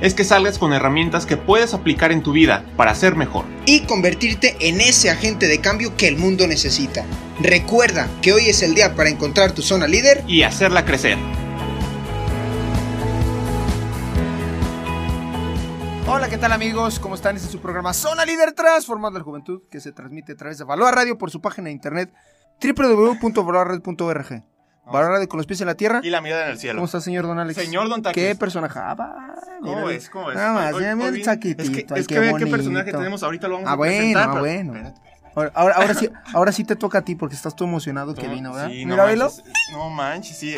[0.00, 3.44] es que salgas con herramientas que puedes aplicar en tu vida para ser mejor.
[3.66, 7.04] Y convertirte en ese agente de cambio que el mundo necesita.
[7.40, 10.24] Recuerda que hoy es el día para encontrar tu zona líder.
[10.26, 11.18] Y hacerla crecer.
[16.06, 16.98] Hola, ¿qué tal amigos?
[16.98, 17.36] ¿Cómo están?
[17.36, 20.64] Este es su programa Zona Líder Transformando la Juventud, que se transmite a través de
[20.64, 22.12] Valor Radio por su página de internet
[22.60, 24.42] www.valorradio.org.
[24.92, 26.00] Valor Radio con los pies en la tierra.
[26.02, 26.76] Y la mirada en el cielo.
[26.78, 27.56] ¿Cómo está, señor Don Alex?
[27.60, 28.26] Señor Don Tacles.
[28.28, 28.78] ¿Qué personaje?
[28.78, 30.10] Ah, va, ¿Cómo ves?
[30.10, 30.36] ¿Cómo ves?
[30.36, 31.62] Nada más, mira, mira el saquitito.
[31.62, 33.96] Es que, es qué que ve qué personaje tenemos ahorita, lo vamos Ah, a bueno,
[33.96, 34.28] presentar.
[34.30, 34.74] ah, bueno.
[34.74, 35.00] Espérate.
[35.36, 38.26] Ahora, ahora, ahora sí, ahora sí te toca a ti porque estás todo emocionado que
[38.26, 38.68] No, vino, ¿verdad?
[38.70, 39.30] sí, no Mira, velo.
[39.72, 40.56] No manches, sí.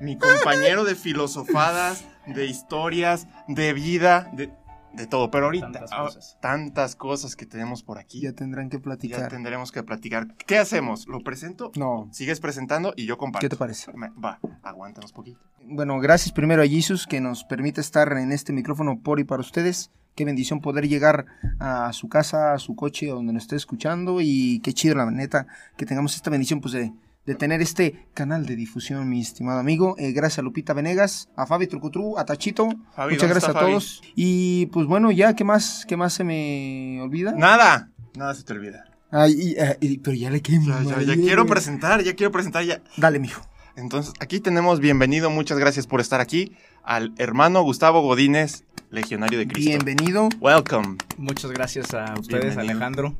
[0.00, 4.50] Mi compañero de filosofadas, de historias, de vida, de,
[4.94, 5.30] de todo.
[5.30, 6.38] Pero ahorita, Tantas ah, cosas.
[6.40, 8.20] tantas cosas que tenemos por aquí.
[8.20, 9.28] Ya tendrán que Ya platicar.
[9.28, 10.34] tendremos que platicar.
[10.46, 11.06] ¿Qué hacemos?
[11.06, 11.70] ¿Lo presento?
[11.76, 13.44] No, Sigues presentando y yo comparto.
[13.44, 13.92] ¿qué te parece?
[13.94, 15.38] Me- Va, aguántanos poquito.
[15.64, 19.40] Bueno, gracias primero a Jesus que nos permite estar en este micrófono por y para
[19.40, 19.90] ustedes.
[20.14, 21.26] Qué bendición poder llegar
[21.60, 24.20] a su casa, a su coche, donde nos esté escuchando.
[24.20, 26.92] Y qué chido, la neta, que tengamos esta bendición pues de,
[27.28, 29.94] de tener este canal de difusión, mi estimado amigo.
[29.98, 32.68] Eh, gracias a Lupita Venegas, a Fabi Trucutru, a Tachito.
[32.96, 33.72] Fabi, Muchas ¿dónde gracias está a Fabi?
[33.72, 34.02] todos.
[34.16, 37.32] Y pues bueno, ya, ¿qué más, qué más se me olvida?
[37.32, 37.90] Nada.
[38.16, 38.86] Nada se te olvida.
[39.10, 42.32] Ay, y, eh, y- pero ya le quedé Ya, ya, ya quiero presentar, ya quiero
[42.32, 42.80] presentar ya.
[42.96, 43.42] Dale, mijo.
[43.76, 49.46] Entonces, aquí tenemos bienvenido, muchas gracias por estar aquí, al hermano Gustavo Godínez, legionario de
[49.46, 49.68] Cristo.
[49.70, 50.30] Bienvenido.
[50.40, 50.96] Welcome.
[51.18, 52.72] Muchas gracias a ustedes, Bienvenido.
[52.72, 53.16] Alejandro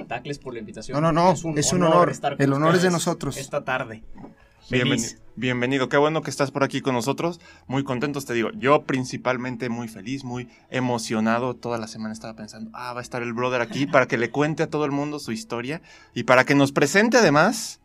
[0.00, 0.94] y Tacles por la invitación.
[1.00, 2.10] No, no, no, es un honor.
[2.10, 3.36] estar con El honor es de nosotros.
[3.36, 4.02] Esta tarde.
[4.70, 5.22] Bienveni- Feliz.
[5.34, 7.40] bienvenido, qué bueno que estás por aquí con nosotros.
[7.66, 8.50] Muy contentos, te digo.
[8.52, 11.54] Yo principalmente muy feliz, muy emocionado.
[11.56, 14.30] Toda la semana estaba pensando, ah, va a estar el brother aquí para que le
[14.30, 15.82] cuente a todo el mundo su historia
[16.14, 17.80] y para que nos presente además.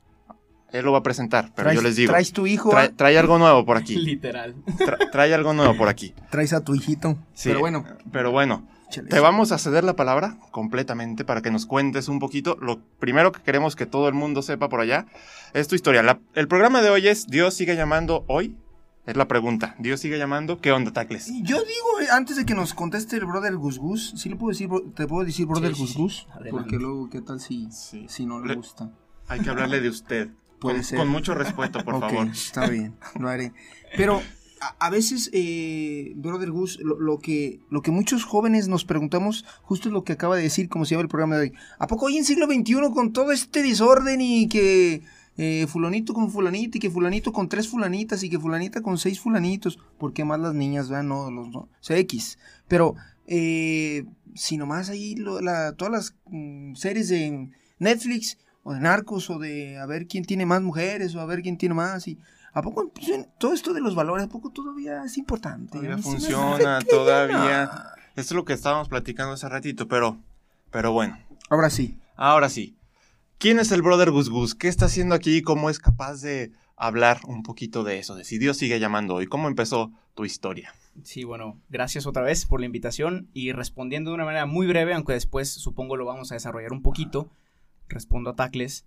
[0.71, 2.93] Él lo va a presentar, pero Traes- yo les digo, Traes tu hijo, trae, ah?
[2.95, 3.95] trae algo nuevo por aquí.
[3.97, 4.55] Literal.
[4.77, 6.13] Tra- trae algo nuevo por aquí.
[6.29, 7.17] traes a tu hijito.
[7.33, 8.67] Sí, Pero bueno, Pero bueno,
[9.01, 9.09] échale.
[9.09, 12.57] Te vamos a ceder la palabra completamente para que nos cuentes un poquito.
[12.61, 15.05] Lo primero que queremos que todo el mundo sepa por allá
[15.53, 16.03] es tu historia.
[16.03, 18.57] La- el programa de hoy es Dios sigue llamando hoy.
[19.05, 19.75] Es la pregunta.
[19.77, 20.59] Dios sigue llamando.
[20.59, 21.27] ¿Qué onda, Tacles?
[21.43, 24.49] Yo digo, eh, antes de que nos conteste el brother Gus Gus, ¿sí le puedo
[24.49, 25.97] decir, bro- te puedo decir brother Sí, sí, Gus sí.
[25.99, 26.27] Gus?
[26.31, 26.51] Adelante.
[26.51, 28.07] Porque luego, ¿qué tal si, Sí.
[28.09, 28.89] si no le Le- gusta?
[29.27, 30.29] Hay que hablarle de usted.
[30.59, 30.97] Puede con, ser.
[30.97, 32.27] con mucho respeto, por Ok, favor.
[32.29, 33.51] está bien, lo haré.
[33.95, 34.23] Pero
[34.79, 39.93] a, veces, eh, brother Gus, lo, que, lo que muchos jóvenes nos preguntamos, justo es
[39.93, 41.53] lo que acaba de decir, como se llama el programa de hoy.
[41.79, 45.01] ¿A poco hoy en siglo XXI con todo este desorden y que
[45.37, 49.19] eh, fulanito con fulanito y que fulanito con tres fulanitas y que fulanita con seis
[49.19, 49.77] fulanitos?
[49.97, 51.07] ¿Por qué más las niñas, vean?
[51.07, 52.37] No, los, no, o sea, X.
[52.67, 52.95] Pero,
[53.27, 57.49] eh, si nomás ahí lo- la- todas las mm, series de
[57.79, 61.41] Netflix o de narcos o de a ver quién tiene más mujeres o a ver
[61.41, 62.17] quién tiene más y
[62.55, 62.89] a poco
[63.37, 67.65] todo esto de los valores a poco todavía es importante Todavía funciona, todavía.
[67.65, 67.71] no.
[68.15, 70.17] Esto es lo que estábamos platicando hace ratito, pero,
[70.71, 71.19] pero bueno.
[71.49, 72.77] ahora sí Ahora sí.
[73.39, 74.55] ¿Quién es el brother Gus Gus?
[74.55, 75.41] ¿Qué está haciendo aquí?
[75.41, 78.15] ¿Cómo es capaz de hablar un poquito de eso?
[78.15, 79.27] De si Dios sigue llamando hoy.
[79.27, 80.73] ¿Cómo empezó tu historia?
[81.03, 84.93] Sí, bueno, gracias otra vez por la invitación y respondiendo de una manera muy breve,
[84.93, 87.29] aunque después supongo lo vamos a desarrollar un poquito,
[87.89, 88.85] respondo a Tacles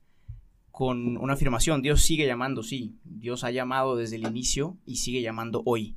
[0.78, 1.83] con una afirmación.
[1.83, 3.00] Dios sigue llamando, sí.
[3.03, 5.97] Dios ha llamado desde el inicio y sigue llamando hoy.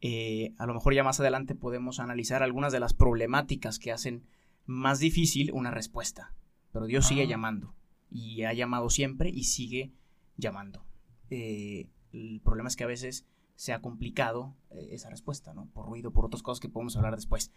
[0.00, 4.24] Eh, a lo mejor ya más adelante podemos analizar algunas de las problemáticas que hacen
[4.64, 6.32] más difícil una respuesta.
[6.72, 7.26] Pero Dios sigue Ah.
[7.26, 7.74] llamando
[8.10, 9.92] y ha llamado siempre y sigue
[10.38, 10.86] llamando.
[11.28, 15.66] Eh, el problema es que a veces se ha complicado eh, esa respuesta, ¿no?
[15.74, 17.52] Por ruido, por otras cosas que podemos hablar después.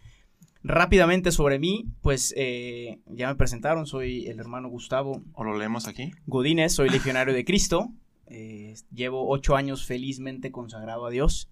[0.62, 5.88] Rápidamente sobre mí, pues eh, ya me presentaron, soy el hermano Gustavo ¿O lo leemos
[5.88, 6.12] aquí?
[6.26, 7.90] Godínez, soy legionario de Cristo,
[8.26, 11.50] eh, llevo ocho años felizmente consagrado a Dios.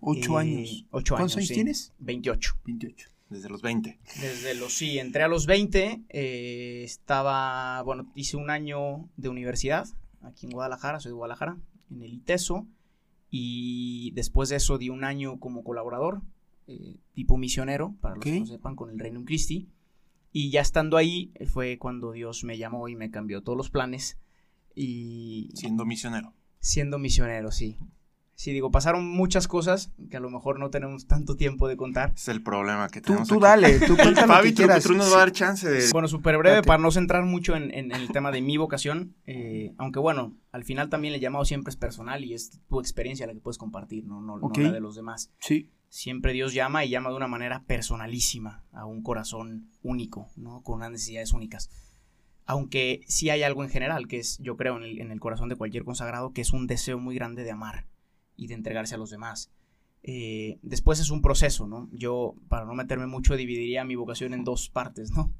[0.00, 1.54] ocho Eh, años Ocho ¿Cuántos años sí.
[1.54, 1.92] tienes?
[1.98, 2.54] 28.
[2.64, 3.98] 28 Desde los 20.
[4.20, 9.86] Desde los, sí, entré a los 20, eh, estaba, bueno, hice un año de universidad
[10.22, 11.58] aquí en Guadalajara, soy de Guadalajara,
[11.90, 12.66] en el ITESO,
[13.30, 16.22] y después de eso di un año como colaborador,
[16.68, 19.68] eh, tipo misionero, para los que no sepan, con el Reino Christi,
[20.30, 24.18] y ya estando ahí fue cuando Dios me llamó y me cambió todos los planes,
[24.74, 26.32] y Siendo misionero.
[26.60, 27.76] siendo misionero, sí,
[28.34, 32.12] Sí, digo, pasaron muchas cosas que a lo mejor no tenemos tanto tiempo de contar.
[32.14, 33.26] Es el problema que Tú, tenemos.
[33.28, 33.42] tú aquí.
[33.42, 34.84] dale, tú cuenta lo Fabi que quieras.
[34.84, 35.90] Trucutru nos va a dar chance de.
[35.90, 36.66] Bueno, súper breve, Date.
[36.68, 40.36] para no centrar mucho en, en- en el tema de mi vocación, eh, aunque bueno,
[40.52, 43.58] al final también el llamado siempre es personal y es tu experiencia la que puedes
[43.58, 44.58] compartir, no, no, no Ok.
[44.58, 45.32] la de los demás.
[45.40, 45.72] Sí.
[45.88, 50.62] Siempre Dios llama y llama de una manera personalísima a un corazón único, ¿no?
[50.62, 51.70] Con unas necesidades únicas.
[52.44, 55.48] Aunque sí hay algo en general, que es, yo creo, en el, en el corazón
[55.48, 57.86] de cualquier consagrado, que es un deseo muy grande de amar
[58.36, 59.50] y de entregarse a los demás.
[60.02, 61.88] Eh, después es un proceso, ¿no?
[61.92, 65.32] Yo, para no meterme mucho, dividiría mi vocación en dos partes, ¿no?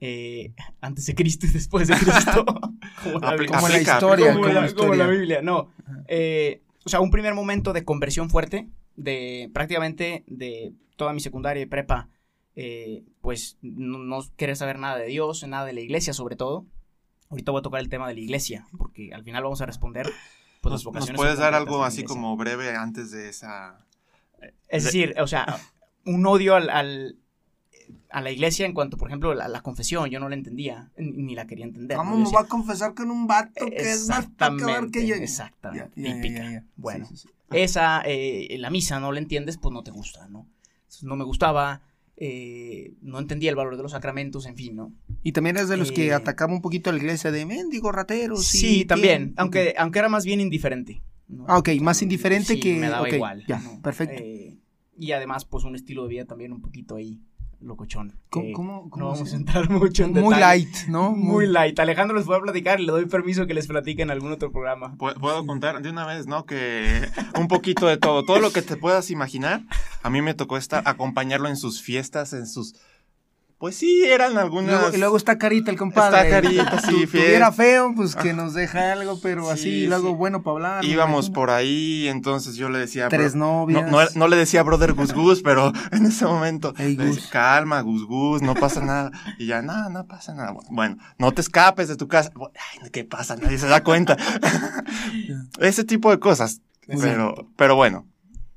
[0.00, 2.44] Eh, antes de Cristo y después de Cristo.
[3.02, 3.56] como la Biblia.
[3.56, 5.06] Como la historia, Como como la, la como la historia.
[5.06, 5.70] Biblia, no.
[6.06, 11.62] Eh, o sea, un primer momento de conversión fuerte, de prácticamente de toda mi secundaria
[11.62, 12.08] y prepa,
[12.56, 16.66] eh, pues no, no querer saber nada de Dios, nada de la iglesia sobre todo.
[17.30, 20.10] Ahorita voy a tocar el tema de la iglesia, porque al final vamos a responder.
[20.60, 23.86] Pues, las ¿Nos, puedes dar algo así como breve antes de esa.
[24.68, 25.46] Es de- decir, o sea,
[26.04, 27.16] un odio al, al-
[28.10, 31.34] a la iglesia en cuanto, por ejemplo, la, la confesión, yo no la entendía, ni
[31.34, 31.96] la quería entender.
[31.96, 35.14] ¿Cómo me va a confesar con un vato que es más pecador que yo?
[35.14, 36.42] Exactamente, típica.
[36.44, 36.64] ya, ya.
[36.76, 37.06] Bueno.
[37.06, 37.34] Sí, sí, sí.
[37.52, 40.46] esa, eh, la misa no la entiendes, pues no te gusta, ¿no?
[41.02, 41.82] No me gustaba,
[42.16, 44.92] eh, no entendía el valor de los sacramentos, en fin, ¿no?
[45.22, 47.92] Y también eres de los que Eh, atacaba un poquito a la iglesia de mendigo
[47.92, 48.36] ratero.
[48.36, 51.02] Sí, también, aunque, aunque era más bien indiferente.
[51.28, 51.44] ¿no?
[51.46, 53.44] Ah, ok, más indiferente que- Me daba igual.
[53.46, 53.82] ya, ¿no?
[53.82, 54.22] perfecto.
[54.22, 54.56] Eh,
[54.98, 57.20] y además, pues un estilo de vida también un poquito ahí,
[57.60, 58.14] locochón.
[58.30, 60.40] ¿Cómo, que cómo, cómo no vamos a entrar mucho en Muy detalle.
[60.40, 61.10] light, ¿no?
[61.12, 61.78] Muy light.
[61.80, 64.52] Alejandro les voy a platicar y le doy permiso que les platique en algún otro
[64.52, 64.94] programa.
[64.96, 66.44] Pu- Puedo contar de una vez, ¿no?
[66.46, 67.08] Que
[67.38, 69.62] un poquito de todo, todo lo que te puedas imaginar.
[70.02, 72.74] A mí me tocó estar, acompañarlo en sus fiestas, en sus.
[73.58, 74.70] Pues sí, eran algunas.
[74.80, 76.28] luego, y luego está carita el compadre.
[76.28, 77.24] Está carita, sí, Si fiel.
[77.24, 80.14] tuviera feo, pues que nos deja algo, pero Sí, así, luego sí.
[80.14, 80.84] bueno para hablar.
[80.84, 83.08] Íbamos por ahí, entonces yo le decía.
[83.08, 83.90] Tres novias.
[83.90, 88.04] no, no le decía brother Gus Gus, pero en ese momento le decía, calma, Gus
[88.06, 89.10] Gus, no pasa nada.
[89.38, 90.54] Y ya, no, no pasa nada.
[90.70, 92.30] Bueno, no te escapes de tu casa.
[92.80, 93.34] Ay, ¿qué pasa?
[93.34, 94.16] Nadie se da cuenta.
[95.60, 96.60] Ese tipo de cosas.
[96.86, 98.06] Pero, pero bueno,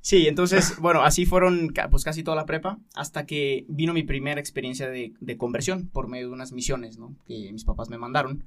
[0.01, 4.39] Sí, entonces, bueno, así fueron pues casi toda la prepa, hasta que vino mi primera
[4.41, 7.15] experiencia de, de conversión por medio de unas misiones, ¿no?
[7.27, 8.43] Que mis papás me mandaron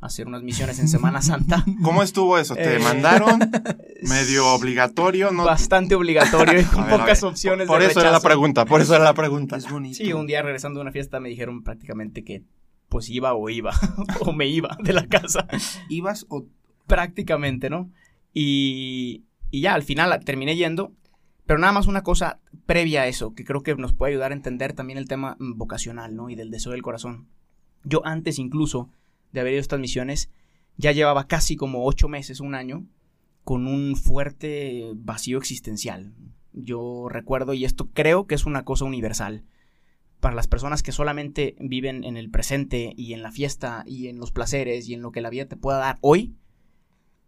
[0.00, 1.64] a hacer unas misiones en Semana Santa.
[1.82, 2.54] ¿cómo estuvo eso?
[2.54, 3.38] ¿Te Eh, mandaron?
[4.02, 5.44] Medio obligatorio, ¿no?
[5.44, 8.28] Bastante obligatorio y con ver, pocas opciones Por de eso era la rechazo.
[8.28, 9.56] pregunta, por eso era la pregunta.
[9.56, 9.96] Es bonito.
[9.96, 12.42] Sí, un día regresando de una fiesta me dijeron prácticamente que
[12.90, 13.72] pues iba o iba,
[14.20, 15.46] o me iba de la casa.
[15.88, 16.44] ¿Ibas o
[16.86, 17.90] prácticamente, ¿no?
[18.34, 19.24] Y,
[19.54, 20.92] y ya, al final terminé yendo,
[21.46, 24.34] pero nada más una cosa previa a eso, que creo que nos puede ayudar a
[24.34, 26.28] entender también el tema mm, vocacional, ¿no?
[26.28, 27.28] Y del deseo del corazón.
[27.84, 28.90] Yo antes incluso
[29.30, 30.28] de haber ido a estas misiones,
[30.76, 32.84] ya llevaba casi como ocho meses, un año,
[33.44, 36.16] con un fuerte vacío existencial.
[36.52, 39.44] Yo recuerdo, y esto creo que es una cosa universal,
[40.18, 44.18] para las personas que solamente viven en el presente y en la fiesta y en
[44.18, 46.34] los placeres y en lo que la vida te pueda dar hoy,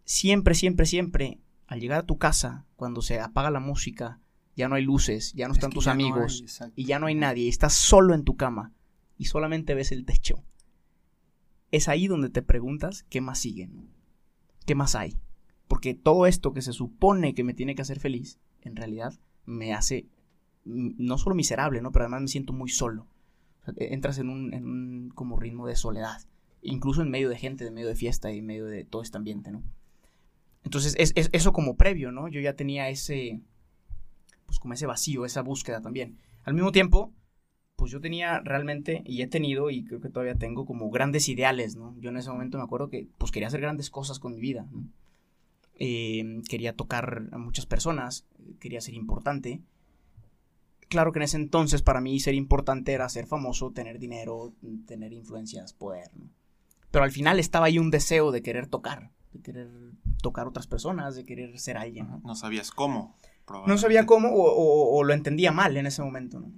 [0.03, 4.21] siempre, siempre, siempre, al llegar a tu casa, cuando se apaga la música,
[4.57, 7.07] ya no hay luces, ya no Es están tus no amigos hay, y ya no
[7.07, 8.73] hay nadie y estás solo en tu cama
[9.19, 10.43] y solamente ves el techo.
[11.71, 13.71] Es ahí donde te preguntas qué más sigue.
[14.65, 15.17] ¿Qué más hay?
[15.69, 19.15] Porque todo esto que se supone que me tiene que hacer feliz, en realidad
[19.45, 20.09] me hace
[20.65, 21.93] no solo miserable, ¿no?
[21.93, 23.07] Pero además me siento muy solo.
[23.63, 26.23] O sea, e- entras en un, en un como ritmo de soledad,
[26.63, 29.17] incluso en medio de gente, en medio de fiesta y en medio de todo este
[29.19, 29.63] ambiente, ¿no?
[30.67, 32.27] Entonces, es, es- eso como previo, ¿no?
[32.27, 33.41] Yo ya tenía ese,
[34.47, 36.19] pues como ese vacío, esa búsqueda también.
[36.43, 37.13] Al mismo tiempo,
[37.77, 41.77] pues yo tenía realmente, y he tenido, y creo que todavía tengo, como grandes ideales,
[41.77, 41.95] ¿no?
[42.01, 44.67] Yo en ese momento me acuerdo que, pues quería hacer grandes cosas con mi vida.
[45.79, 48.27] Eh, quería tocar a muchas personas,
[48.59, 49.61] quería ser importante.
[50.89, 54.53] Claro que en ese entonces para mí ser importante era ser famoso, tener dinero,
[54.87, 56.29] tener influencias, poder, ¿no?
[56.91, 59.71] Pero al final estaba ahí un deseo de querer tocar, de querer
[60.23, 62.21] tocar a otras personas, de querer ser alguien, ¿no?
[62.25, 63.17] No sabías cómo.
[63.67, 66.51] No sabía cómo o, o- o lo entendía mal en ese momento, ¿no?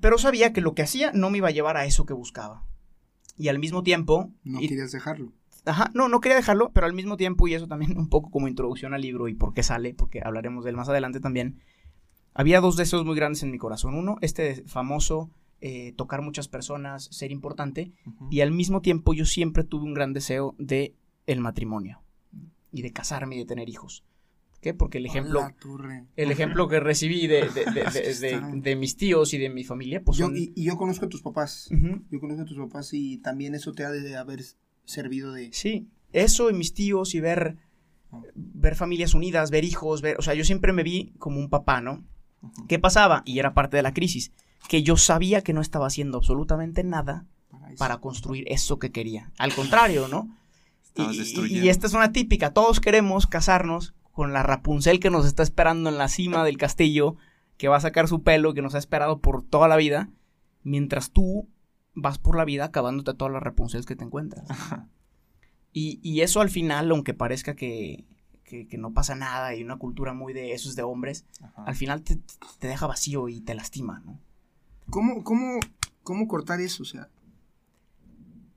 [0.00, 2.64] Pero sabía que lo que hacía no me iba a llevar a eso que buscaba.
[3.36, 4.30] Y al mismo tiempo...
[4.44, 5.32] No y- querías dejarlo.
[5.66, 8.48] Ajá, no, no quería dejarlo, pero al mismo tiempo, y eso también un poco como
[8.48, 11.60] introducción al libro y por qué sale, porque hablaremos de él más adelante también,
[12.34, 13.94] había dos deseos muy grandes en mi corazón.
[13.94, 15.30] Uno, este famoso
[15.62, 17.92] eh, tocar muchas personas, ser importante,
[18.30, 20.94] y al mismo tiempo yo siempre tuve un gran deseo de
[21.26, 22.02] el matrimonio
[22.72, 24.04] y de casarme y de tener hijos.
[24.60, 24.72] ¿Qué?
[24.72, 25.46] Porque el ejemplo,
[26.16, 30.26] el ejemplo que recibí de, de- de- mis tíos y de mi familia, pues Yo-
[30.26, 30.36] son...
[30.36, 31.68] y, y yo conozco a tus papás.
[32.10, 34.42] Yo conozco a tus papás y también eso te ha de haber
[34.86, 35.50] servido de...
[35.52, 37.56] Sí, eso y mis tíos y ver
[38.34, 41.80] ver familias unidas, ver hijos, ver, o sea, yo siempre me vi como un papá,
[41.80, 42.04] ¿no?
[42.68, 43.22] ¿Qué pasaba?
[43.26, 44.30] Y era parte de la crisis,
[44.68, 47.26] que yo sabía que no estaba haciendo absolutamente nada
[47.78, 49.32] para construir eso que quería.
[49.36, 50.28] Al contrario, ¿no?
[50.94, 51.64] Estabas Y, destruyendo.
[51.66, 55.90] y esta es una típica, todos queremos casarnos con la Rapunzel que nos está esperando
[55.90, 57.16] en la cima del castillo,
[57.56, 60.08] que va a sacar su pelo, que nos ha esperado por toda la vida,
[60.62, 61.48] mientras tú
[61.94, 64.46] vas por la vida acabándote todas las Rapunzels que te encuentras.
[65.72, 68.04] Y, y eso al final, aunque parezca que,
[68.44, 71.64] que- que no pasa nada y una cultura muy de eso es de hombres, Ajá.
[71.64, 72.18] al final te,
[72.60, 74.20] te deja vacío y te lastima, ¿no?
[74.90, 75.58] ¿Cómo, cómo,
[76.04, 76.84] ¿Cómo cortar eso?
[76.84, 77.08] O sea,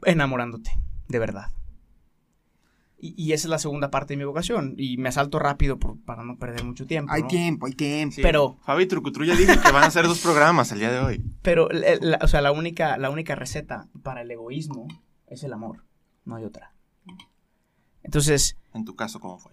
[0.05, 0.71] Enamorándote,
[1.07, 1.51] de verdad.
[2.99, 4.73] Y, y esa es la segunda parte de mi vocación.
[4.77, 7.11] Y me salto rápido por- para no perder mucho tiempo.
[7.13, 7.27] hay ¿no?
[7.27, 8.15] tiempo, hay tiempo.
[8.15, 10.99] Sí, pero- Fabi Trucutru ya dijo que van a hacer dos programas el día de
[10.99, 11.23] hoy.
[11.43, 14.87] Pero, la- la- o sea, la única, la única receta para el egoísmo
[15.27, 15.83] es el amor.
[16.25, 16.73] No hay otra.
[18.03, 19.51] Entonces, En tu caso, ¿cómo fue?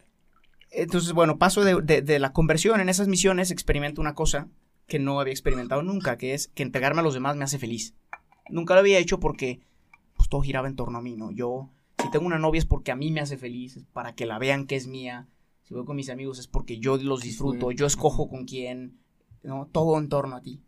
[0.70, 4.48] entonces bueno, paso de, de- de la conversión en esas misiones, experimento una cosa
[4.88, 7.94] que no había experimentado nunca, que es que entregarme a los demás me hace feliz.
[8.50, 9.60] Nunca lo había hecho porque
[10.16, 11.30] pues, todo giraba en torno a mí, ¿no?
[11.30, 11.70] Yo,
[12.04, 14.38] si tengo una novia es porque a mí me hace feliz, es para que la
[14.38, 15.26] vean que es mía.
[15.62, 18.99] Si voy con mis amigos es porque yo los disfruto, yo escojo con quién,
[19.42, 19.68] ¿no?
[19.73, 20.61] Todo en torno a ti.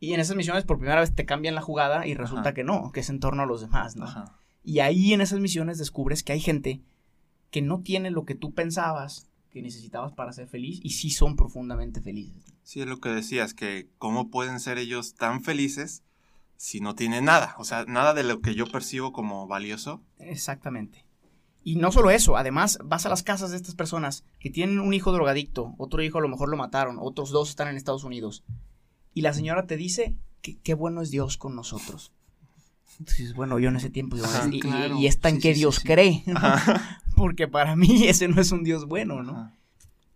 [0.00, 2.54] Y en esas misiones por primera vez te cambian la jugada y resulta Ajá.
[2.54, 4.04] que no, que es en torno a los demás, ¿no?
[4.04, 4.38] Ajá.
[4.62, 6.82] Y ahí en esas misiones descubres que hay gente
[7.50, 11.36] que no tiene lo que tú pensabas que necesitabas para ser feliz y sí son
[11.36, 12.44] profundamente felices.
[12.62, 16.02] Sí, es lo que decías, que cómo pueden ser ellos tan felices
[16.58, 17.54] si no tienen nada.
[17.58, 20.02] O sea, nada de lo que yo percibo como valioso.
[20.18, 21.06] Exactamente.
[21.64, 24.92] Y no solo eso, además vas a las casas de estas personas que tienen un
[24.92, 28.44] hijo drogadicto, otro hijo a lo mejor lo mataron, otros dos están en Estados Unidos.
[29.14, 32.12] Y la señora te dice que qué bueno es Dios con nosotros.
[32.98, 34.96] Entonces, bueno, yo en ese tiempo digo, Ajá, y, claro.
[34.98, 35.86] y está en Sí, que sí, Dios sí.
[35.86, 36.24] cree,
[37.16, 39.52] porque para mí ese no es un Dios bueno, ¿no?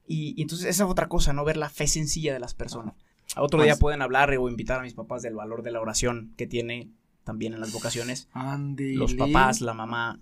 [0.08, 1.44] Y, y entonces esa es otra cosa, ¿no?
[1.44, 2.94] Ver la fe sencilla de las personas.
[3.36, 6.32] Otro Pues- día pueden hablar o invitar a mis papás del valor de la oración
[6.36, 6.90] que tiene
[7.24, 8.28] también en las vocaciones.
[8.32, 8.96] ándele.
[8.96, 10.18] Los papás, la mamá.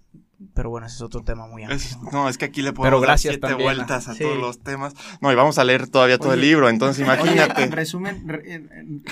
[0.55, 1.79] Pero bueno, ese es otro tema muy amplio.
[1.79, 4.23] Es- no, es que aquí le podemos dar siete también, vueltas a sí.
[4.23, 4.95] todos los temas.
[5.21, 6.49] No, y vamos a leer todavía todo el Oye.
[6.49, 7.63] libro, entonces Oye, imagínate.
[7.63, 9.03] en resumen, re- en-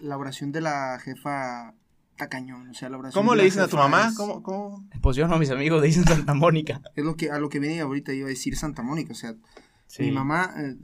[0.00, 1.74] la oración de la jefa
[2.12, 2.68] está cañón.
[2.70, 4.08] O sea, la oración ¿Cómo le dicen a tu mamá?
[4.08, 4.84] Es, ¿Cómo, cómo?
[5.02, 6.80] Pues yo no, mis amigos le dicen Santa Mónica.
[6.94, 9.12] es lo que, a lo que venía ahorita iba a decir Santa Mónica.
[9.12, 9.34] O sea,
[9.98, 10.76] mi mamá, eh,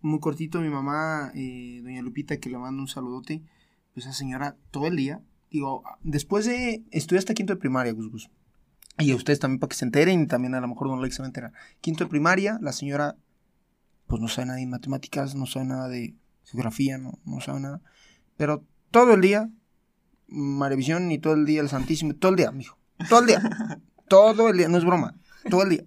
[0.00, 3.42] muy cortito, mi mamá, eh, doña Lupita, que le mando un saludote,
[3.94, 8.10] pues esa señora todo el día, digo, después de, estudié hasta quinto de primaria, Gus
[8.10, 8.30] Gus.
[8.98, 11.16] Y a ustedes también para que se enteren, y también a lo mejor Don Lex
[11.16, 11.52] se va a enterar.
[11.80, 13.16] Quinto de primaria, la señora,
[14.06, 17.82] pues no sabe nada de matemáticas, no sabe nada de geografía, no, no sabe nada.
[18.36, 19.50] Pero todo el día,
[20.28, 22.78] Marevisión, y todo el día el Santísimo, todo el día, mijo.
[23.08, 23.42] Todo el día.
[24.08, 25.14] todo el día, no es broma.
[25.50, 25.84] Todo el día.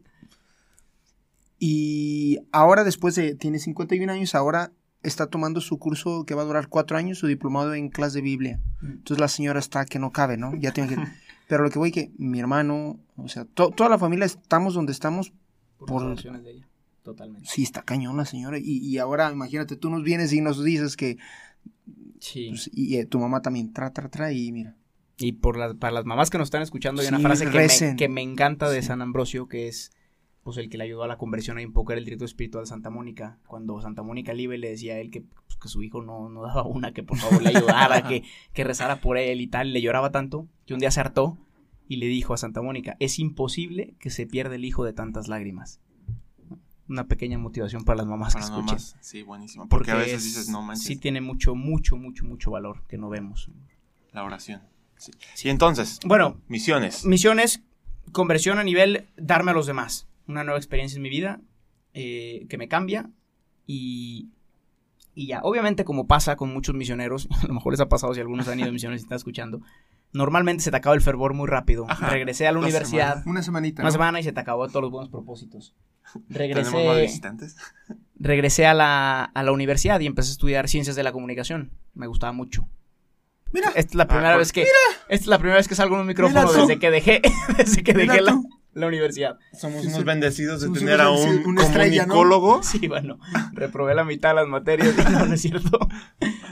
[1.60, 4.72] Y ahora, después de, tiene 51 años, ahora
[5.04, 8.22] está tomando su curso que va a durar cuatro años, su diplomado en clase de
[8.24, 8.60] Biblia.
[8.82, 10.56] Entonces la señora está que no cabe, ¿no?
[10.56, 10.96] Ya tiene que...
[11.48, 14.92] Pero lo que voy que mi hermano, o sea, to- toda la familia estamos donde
[14.92, 15.34] estamos.
[15.80, 16.68] Por, Por- de ella.
[17.01, 17.48] Totalmente.
[17.50, 18.60] Sí, está cañón la señora.
[18.60, 21.18] Y, y ahora, imagínate, tú nos vienes y nos dices que...
[22.20, 22.48] Sí.
[22.50, 24.75] pues, y eh, tu mamá también, tra, tra, tra, y mira.
[25.18, 27.96] Y por las, para las mamás que nos están escuchando, hay una frase que me,
[27.96, 28.88] que me encanta de Sí.
[28.89, 29.92] San Ambrosio, que es
[30.43, 32.89] pues el que le ayudó a la conversión poco, era el director espiritual de Santa
[32.89, 33.38] Mónica.
[33.48, 36.41] Cuando Santa Mónica Libre le decía a él que, pues, que su hijo no, no
[36.43, 39.81] daba una, que por favor le ayudara, que, que rezara por él y tal, le
[39.81, 41.38] lloraba tanto, que un día se hartó
[41.88, 45.27] y le dijo a Santa Mónica, es imposible que se pierda el hijo de tantas
[45.27, 45.79] lágrimas.
[46.88, 48.65] Una pequeña motivación para las mamás Para que escuchen.
[48.65, 48.96] mamás.
[49.01, 49.67] Sí, buenísimo.
[49.69, 52.98] Porque, a veces es- dices, no manches, Sí tiene mucho, mucho, mucho, mucho valor que
[52.98, 53.50] no vemos.
[54.12, 54.62] la oración.
[54.98, 55.12] Sí.
[55.43, 57.05] Y entonces, Bueno, misiones.
[57.05, 57.62] Misiones,
[58.12, 60.08] conversión a nivel darme a los demás.
[60.30, 61.42] Una nueva experiencia en mi vida
[61.96, 63.10] eh, que me cambia
[63.66, 64.30] y,
[65.16, 65.42] y ya.
[65.42, 68.60] Obviamente, como pasa con muchos misioneros, a lo mejor les ha pasado si algunos han
[68.60, 69.62] ido a misiones y están escuchando,
[70.14, 71.88] normalmente se te acaba el fervor muy rápido.
[71.90, 73.26] Ajá, Regresé a la universidad semanas.
[73.26, 73.82] Una semanita.
[73.82, 73.92] una ¿no?
[73.92, 75.76] semana y se te acabó todos los buenos propósitos.
[76.32, 77.58] ¿Tenemos más Regresé, visitantes?
[78.20, 81.72] regresé a, la, a la universidad y empecé a estudiar ciencias de la comunicación.
[81.96, 82.70] Me gustaba mucho.
[83.52, 83.70] Mira.
[83.70, 86.02] Esta es la primera pues, vez que esta es la primera vez que salgo en
[86.02, 87.22] un micrófono Mira desde que dejé
[87.58, 88.40] desde que Mira dejé la.
[88.74, 89.38] La universidad.
[89.54, 91.62] Somos unos bendecidos de Somos tener a un ¿no?
[91.64, 92.62] comunicólogo.
[92.70, 93.20] Sí, bueno,
[93.54, 95.80] reprobé la mitad de las materias, no, no es cierto.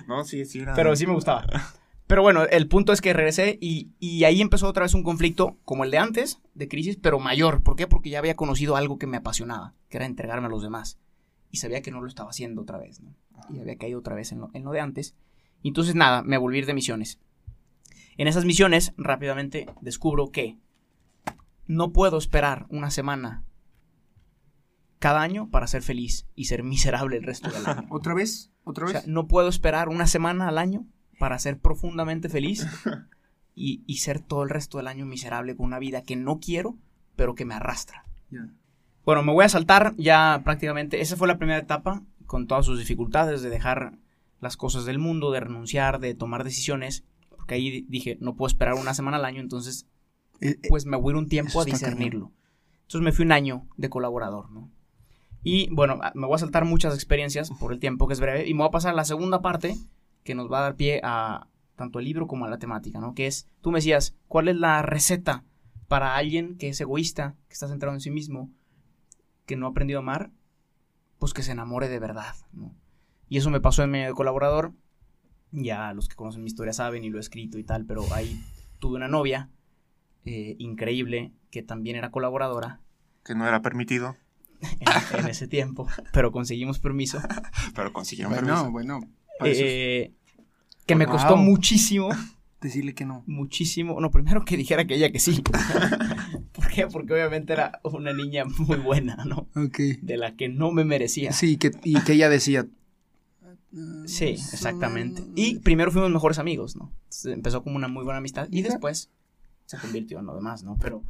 [0.08, 0.60] No, sí, sí.
[0.60, 0.74] Era...
[0.74, 1.46] Pero sí me gustaba.
[2.08, 5.58] Pero bueno, el punto es que regresé y, y ahí empezó otra vez un conflicto
[5.66, 7.64] como el de antes, de crisis, pero mayor.
[7.64, 7.86] ¿Por qué?
[7.86, 10.98] Porque ya había conocido algo que me apasionaba, que era entregarme a los demás.
[11.52, 13.14] Y sabía que no lo estaba haciendo otra vez, ¿no?
[13.54, 15.16] Y había caído otra vez en lo, en lo de antes.
[15.62, 17.20] Y entonces nada, me volví a ir de misiones.
[18.18, 20.58] En esas misiones, rápidamente descubro que
[21.68, 23.44] no puedo esperar una semana
[25.00, 27.88] cada año para ser feliz y ser miserable el resto del año.
[27.92, 28.52] ¿Otra vez?
[28.64, 29.02] ¿Otra O vez?
[29.04, 30.86] sea, no puedo esperar una semana al año
[31.20, 32.66] para ser profundamente feliz
[33.56, 36.78] y, y ser todo el resto del año miserable con una vida que no quiero,
[37.16, 38.06] pero que me arrastra.
[38.32, 38.50] Ya.
[39.06, 41.00] Bueno, me voy a saltar ya prácticamente.
[41.02, 43.98] Esa fue la primera etapa, con todas sus dificultades de dejar
[44.42, 47.06] las cosas del mundo, de renunciar, de tomar decisiones.
[47.30, 49.88] Porque ahí di- dije, no puedo esperar una semana al año, entonces
[50.70, 52.32] pues me voy a ir un tiempo a discernirlo.
[52.84, 54.70] Entonces me fui un año de colaborador, ¿no?
[55.44, 58.48] Y bueno, a- me voy a saltar muchas experiencias por el tiempo que es breve
[58.48, 59.76] y me voy a pasar a la segunda parte
[60.24, 63.14] que nos va a dar pie a tanto el libro como a la temática, ¿no?
[63.14, 65.44] Que es, tú me decías, ¿cuál es la receta
[65.88, 68.50] para alguien que es egoísta, que está centrado en sí mismo,
[69.46, 70.32] que no ha aprendido a amar?
[71.20, 72.74] Pues que se enamore de verdad, ¿no?
[73.30, 74.74] Y eso me pasó en medio de colaborador.
[75.52, 78.44] Ya los que conocen mi historia saben y lo he escrito y tal, pero ahí
[78.80, 79.50] tuve una novia
[80.28, 82.82] eh, increíble que también era colaboradora
[83.24, 84.16] Que no era permitido,
[84.62, 87.20] en, en ese tiempo, pero conseguimos permiso.
[87.76, 88.72] pero consiguieron bueno, permiso.
[88.72, 89.00] bueno.
[89.46, 90.12] eh,
[90.86, 91.44] que me costó Wow.
[91.44, 92.10] muchísimo,
[92.62, 93.24] decirle que no.
[93.28, 94.00] muchísimo.
[94.02, 95.44] No, primero que dijera que ella que sí.
[96.54, 96.88] ¿Por qué?
[96.88, 99.48] Porque obviamente era una niña muy buena, ¿no?
[99.56, 99.80] Ok.
[100.02, 101.32] De la que no me merecía.
[101.34, 102.66] Sí, que, y que ella decía.
[104.06, 105.22] Sí, exactamente.
[105.36, 106.92] Y primero fuimos mejores amigos, ¿no?
[107.04, 109.12] Entonces, empezó como una muy buena amistad y después
[109.68, 110.76] se convirtió en lo demás, ¿no?
[110.82, 111.04] Pero,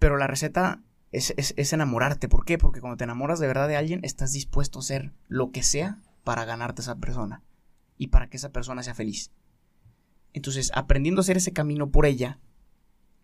[0.00, 2.28] pero la receta es, es, enamorarte.
[2.28, 2.58] ¿Por qué?
[2.58, 5.98] Porque cuando te enamoras de verdad de alguien, estás dispuesto a hacer lo que sea
[6.24, 7.42] para ganarte a esa persona
[7.96, 9.30] y para que esa persona sea feliz.
[10.32, 12.38] Entonces, aprendiendo a hacer ese camino por ella,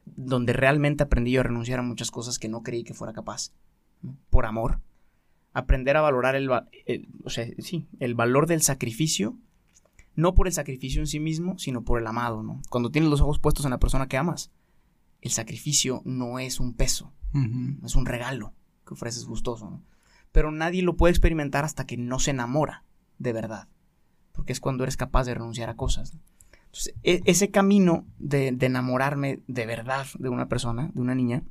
[0.07, 3.52] donde realmente aprendí yo a renunciar a muchas cosas que no creí que fuera capaz,
[4.31, 4.81] por amor,
[5.52, 6.49] aprender a valorar el,
[6.87, 9.37] el- o sea, sí, el valor del sacrificio,
[10.14, 12.61] no por el sacrificio en sí mismo, sino por el amado, ¿no?
[12.71, 14.50] Cuando tienes los ojos puestos en la persona que amas,
[15.21, 17.12] el sacrificio no es un peso,
[17.85, 18.52] es un regalo
[18.87, 19.83] que ofreces gustoso, ¿no?
[20.33, 22.85] Pero nadie lo puede experimentar hasta que no se enamora
[23.19, 23.69] de verdad,
[24.33, 26.14] porque es cuando eres capaz de renunciar a cosas.
[26.14, 26.21] ¿no?
[26.66, 31.42] Entonces, e- ese camino de, de enamorarme de verdad de una persona, de una niña,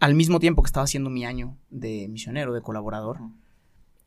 [0.00, 3.20] al mismo tiempo que estaba haciendo mi año de misionero, de colaborador,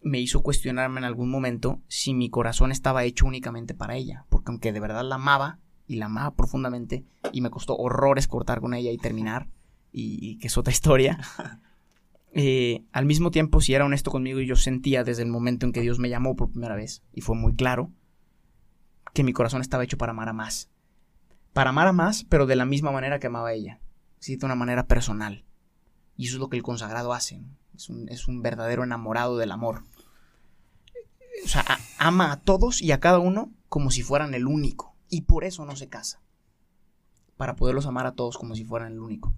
[0.04, 4.52] me hizo cuestionarme en algún momento si mi corazón estaba hecho únicamente para ella, porque
[4.52, 8.74] aunque de verdad la amaba y la amaba profundamente y me costó horrores cortar con
[8.74, 9.48] ella y terminar,
[9.92, 11.20] y, y que es otra historia,
[12.34, 15.72] eh, al mismo tiempo si era honesto conmigo y yo sentía desde el momento en
[15.72, 17.92] que Dios me llamó por primera vez, y fue muy claro,
[19.14, 20.70] que mi corazón estaba hecho para amar a más.
[21.54, 23.80] Para amar a más, pero de la misma manera que amaba a ella,
[24.20, 25.46] sí, de una manera personal.
[26.18, 27.42] Y eso es lo que el consagrado hace.
[27.76, 29.84] Es, un, es un verdadero enamorado del amor.
[31.44, 34.96] O sea, ama a todos y a cada uno como si fueran el único.
[35.10, 36.22] Y por eso no se casa.
[37.38, 39.34] Para poderlos amar a todos como si fueran el único.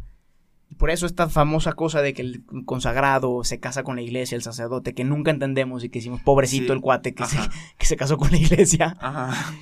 [0.70, 4.36] Y por eso esta famosa cosa de que el consagrado se casa con la iglesia,
[4.36, 6.72] el sacerdote, que nunca entendemos y que decimos, pobrecito Sí.
[6.74, 7.38] el cuate que se,
[7.78, 8.98] que se casó con la iglesia.
[9.00, 9.54] Ajá.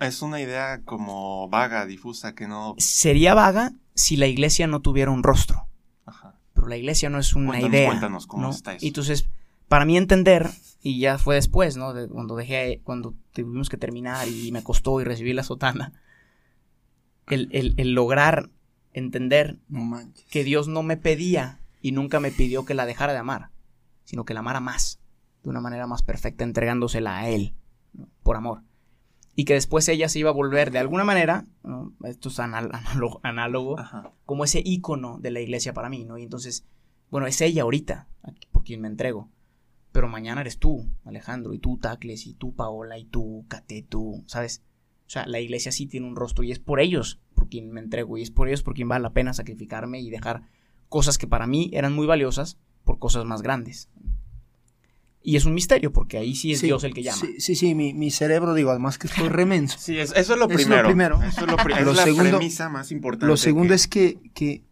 [0.00, 2.74] Es una idea como vaga, difusa, que no...
[2.78, 5.66] Sería vaga si la iglesia no tuviera un rostro.
[6.06, 6.34] Ajá.
[6.54, 7.88] pero la iglesia no es una Cuéntanos, idea.
[7.88, 8.50] cuéntanos cómo ¿no?
[8.50, 8.84] está eso.
[8.84, 9.28] Y entonces,
[9.68, 10.48] para mí entender,
[10.82, 11.92] y ya fue después, ¿no?
[11.94, 15.92] De cuando dejé, cuando tuvimos que terminar y me costó y recibí la sotana,
[17.28, 18.50] el, el- el lograr
[18.92, 20.00] entender No
[20.30, 23.50] que Dios no me pedía y nunca me pidió que la dejara de amar,
[24.04, 24.98] sino que la amara más,
[25.42, 27.54] de una manera más perfecta, entregándosela a Él,
[27.92, 28.08] ¿no?
[28.22, 28.62] por amor.
[29.36, 31.92] Y que después ella se iba a volver de alguna manera, ¿no?
[32.04, 34.10] esto es análogo, análogo Ajá.
[34.26, 36.18] como ese ícono de la iglesia para mí, ¿no?
[36.18, 36.64] Y entonces,
[37.10, 38.08] bueno, es ella ahorita,
[38.50, 39.28] por quien me entrego.
[39.98, 44.22] Pero mañana eres tú, Alejandro, y tú, Tacles, y tú, Paola, y tú, Cate, tú,
[44.28, 44.62] ¿sabes?
[45.08, 47.80] O sea, la iglesia sí tiene un rostro y es por ellos por quien me
[47.80, 50.42] entrego y es por ellos por quien vale la pena sacrificarme y dejar
[50.88, 53.88] cosas que para mí eran muy valiosas por cosas más grandes.
[55.20, 57.18] Y es un misterio porque ahí sí es Sí, Dios el que llama.
[57.18, 59.78] Sí, sí, sí, mi, mi cerebro, digo, además que estoy remenso.
[59.80, 60.86] Sí, es- eso es lo Eso es lo primero.
[60.88, 61.22] primero.
[61.24, 63.26] Eso es, lo pri- es Lo la segundo- premisa más importante.
[63.26, 64.62] Lo segundo que- es que, que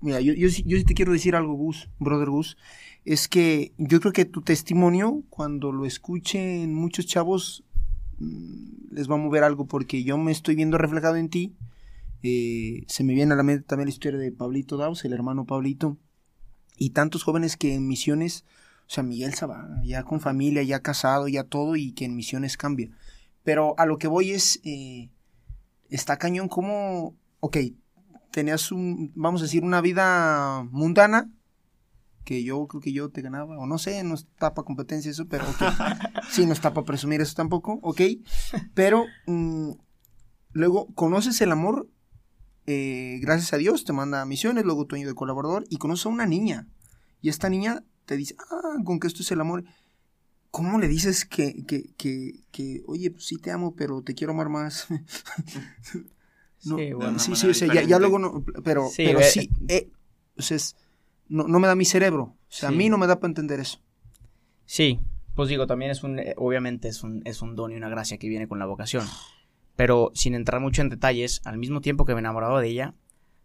[0.00, 2.56] mira, yo, yo, sí- yo sí te quiero decir algo, Gus, brother Gus,
[3.04, 7.64] es que yo creo que tu testimonio, cuando lo escuchen muchos chavos,
[8.18, 11.54] mm, les va a mover algo porque yo me estoy viendo reflejado en ti.
[12.22, 15.44] Eh, se me viene a la mente también la historia de Pablito Daus, el hermano
[15.44, 15.98] Pablito,
[16.76, 18.44] y tantos jóvenes que en misiones,
[18.86, 22.56] o sea, Miguel Sabá, ya con familia, ya casado, ya todo, y que en misiones
[22.56, 22.90] cambia.
[23.42, 25.10] Pero a lo que voy es, eh,
[25.90, 27.56] está cañón como, ok,
[28.30, 31.28] tenías un, vamos a decir, una vida mundana,
[32.24, 35.26] que yo creo que yo te ganaba, o no sé, no está para competencia eso,
[35.28, 35.44] pero
[36.30, 38.00] sí, no está para presumir eso tampoco, ok.
[38.74, 39.72] Pero mm,
[40.52, 41.88] luego conoces el amor,
[42.66, 46.06] eh, gracias a Dios, te manda a misiones, luego tu año de colaborador, y conoces
[46.06, 46.68] a una niña.
[47.20, 49.64] Y esta niña te dice, ah, con que esto es el amor.
[50.50, 54.32] ¿Cómo le dices que, que, que, que oye, pues sí te amo, pero te quiero
[54.34, 54.86] amar más?
[56.64, 57.18] no, Sí, bueno.
[57.18, 59.90] sí, sí, o sea, ya, luego no, pero Sí, pero ve- sí, eh,
[60.36, 60.76] o sea, es-
[61.32, 63.58] no, no me da mi cerebro, o sea, a mí no me da para entender
[63.58, 63.80] eso.
[64.66, 65.00] Sí,
[65.34, 68.18] pues digo, también es un, eh, obviamente es un, es un don y una gracia
[68.18, 69.06] que viene con la vocación.
[69.76, 72.94] Pero sin entrar mucho en detalles, al mismo tiempo que me enamoraba de ella,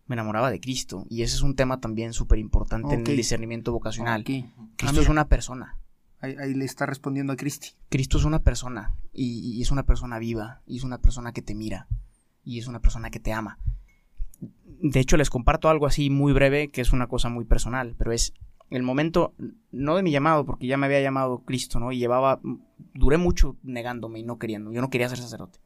[0.06, 1.06] me enamoraba de Cristo.
[1.10, 4.22] Y ese es un tema también súper importante en el discernimiento vocacional.
[4.22, 5.78] Ah, Cristo mira, es una persona.
[6.20, 7.70] ahí, ahí le está respondiendo a Cristi.
[7.90, 8.96] Cristo es una persona.
[9.14, 10.62] Y, y es una persona viva.
[10.66, 11.88] Y es una persona que te mira.
[12.44, 13.60] Y es una persona que te ama.
[14.40, 18.12] De hecho, les comparto algo así muy breve, que es una cosa muy personal, pero
[18.12, 18.34] es
[18.70, 19.34] el momento,
[19.72, 21.92] no de mi llamado, porque ya me había llamado Cristo, ¿no?
[21.92, 22.40] Y llevaba,
[22.94, 24.72] duré mucho negándome y no queriendo.
[24.72, 25.60] Yo no quería ser sacerdote.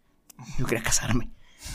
[0.57, 1.31] Yo quería casarme.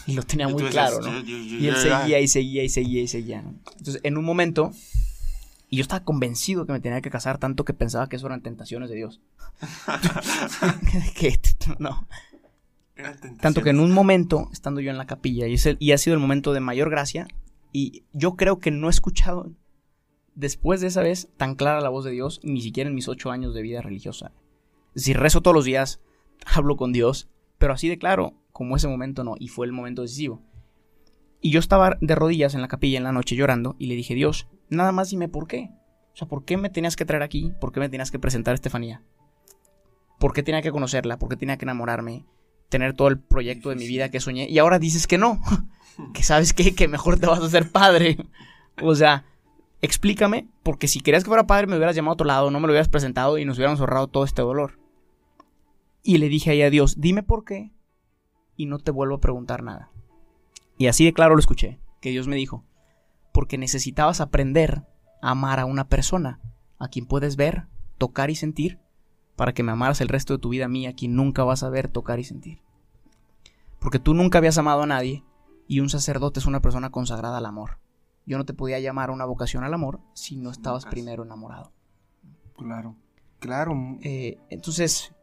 [0.07, 1.21] Y lo tenía muy claro, ¿no?
[1.21, 3.43] Y él seguía y seguía y seguía y seguía.
[3.43, 3.55] ¿no?
[3.79, 4.73] Entonces, en un momento,
[5.69, 8.43] y yo estaba convencido que me tenía que casar, tanto que pensaba que eso eran
[8.43, 9.21] tentaciones de Dios.
[11.17, 11.39] que,
[11.79, 12.07] no.
[13.41, 15.99] Tanto que en un momento, estando yo en la capilla, y, es el- y ha
[15.99, 17.27] sido el momento de mayor gracia,
[17.73, 19.53] y yo creo que no he escuchado
[20.35, 23.31] después de esa vez tan clara la voz de Dios, ni siquiera en mis ocho
[23.31, 24.33] años de vida religiosa.
[24.95, 26.01] Es decir, rezo todos los días,
[26.55, 27.29] hablo con Dios,
[27.59, 30.43] pero así de claro, como ese momento no, y fue el momento decisivo.
[31.43, 34.15] Y yo estaba de rodillas en la capilla en la noche llorando y le dije,
[34.15, 35.71] Dios, nada más dime por qué.
[36.15, 37.53] O sea, ¿por qué me tenías que traer aquí?
[37.61, 39.03] ¿Por qué me tenías que presentar a Estefanía?
[40.19, 41.19] ¿Por qué tenía que conocerla?
[41.19, 42.25] ¿Por qué tenía que enamorarme?
[42.69, 44.49] Tener todo el proyecto de mi vida que soñé.
[44.49, 45.41] Y ahora dices que no.
[46.15, 46.75] que sabes qué?
[46.75, 48.19] que mejor te vas a hacer padre.
[48.83, 49.25] o sea,
[49.83, 52.67] explícame, porque si querías que fuera padre me hubieras llamado a otro lado, no me
[52.67, 54.79] lo hubieras presentado y nos hubiéramos ahorrado todo este dolor.
[56.03, 57.73] Y le dije ahí a Dios, dime por qué
[58.57, 59.91] y no te vuelvo a preguntar nada.
[60.79, 62.65] Y así de claro lo escuché, que Dios me dijo,
[63.33, 64.83] porque necesitabas aprender
[65.23, 66.41] a amar a una persona,
[66.79, 67.67] a quien puedes ver,
[67.99, 68.79] tocar y sentir,
[69.37, 71.63] para que me amaras el resto de tu vida a mí, a quien nunca vas
[71.63, 72.63] a ver, tocar y sentir.
[73.79, 75.23] Porque tú nunca habías amado a nadie
[75.69, 77.79] y un sacerdote es una persona consagrada al amor.
[78.25, 81.73] Yo no te podía llamar a una vocación al amor si no estabas primero enamorado.
[82.57, 82.97] Claro,
[83.39, 83.75] claro.
[84.03, 85.15] Eh, entonces,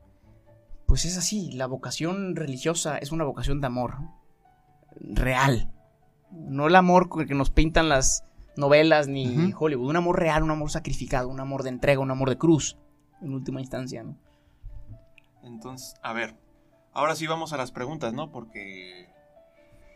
[0.85, 3.97] pues es así, la vocación religiosa es una vocación de amor
[5.01, 5.73] real.
[6.31, 8.23] No el amor que nos pintan las
[8.55, 9.53] novelas ni.
[9.57, 12.77] Hollywood, un amor real, un amor sacrificado, un amor de entrega, un amor de cruz,
[13.23, 14.17] en última instancia, ¿no?
[15.43, 16.35] Entonces, a ver.
[16.93, 18.31] Ahora sí vamos a las preguntas, ¿no?
[18.31, 19.07] Porque.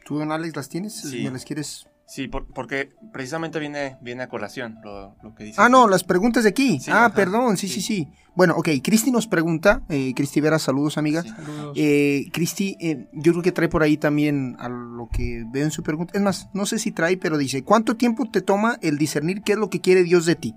[0.06, 0.94] ¿Tú, don Alex, las tienes?
[0.96, 1.24] Sí.
[1.24, 1.88] ¿Me las quieres?
[2.08, 5.62] Sí, por- porque precisamente viene, viene a colación lo, lo que dice.
[5.62, 6.80] Ah, no, las preguntas de aquí.
[6.80, 7.82] Sí, ah, ajá, perdón, sí, sí, sí.
[7.82, 8.08] sí.
[8.34, 11.22] Bueno, ok, Cristi nos pregunta, eh, Cristi Vera, saludos, amiga.
[11.24, 11.30] Sí.
[11.76, 15.72] Eh, Cristi, eh, yo creo que trae por ahí también a lo que veo en
[15.72, 16.14] su pregunta.
[16.16, 19.54] Es más, no sé si trae, pero dice, ¿cuánto tiempo te toma el discernir qué
[19.54, 20.56] es lo que quiere Dios de ti?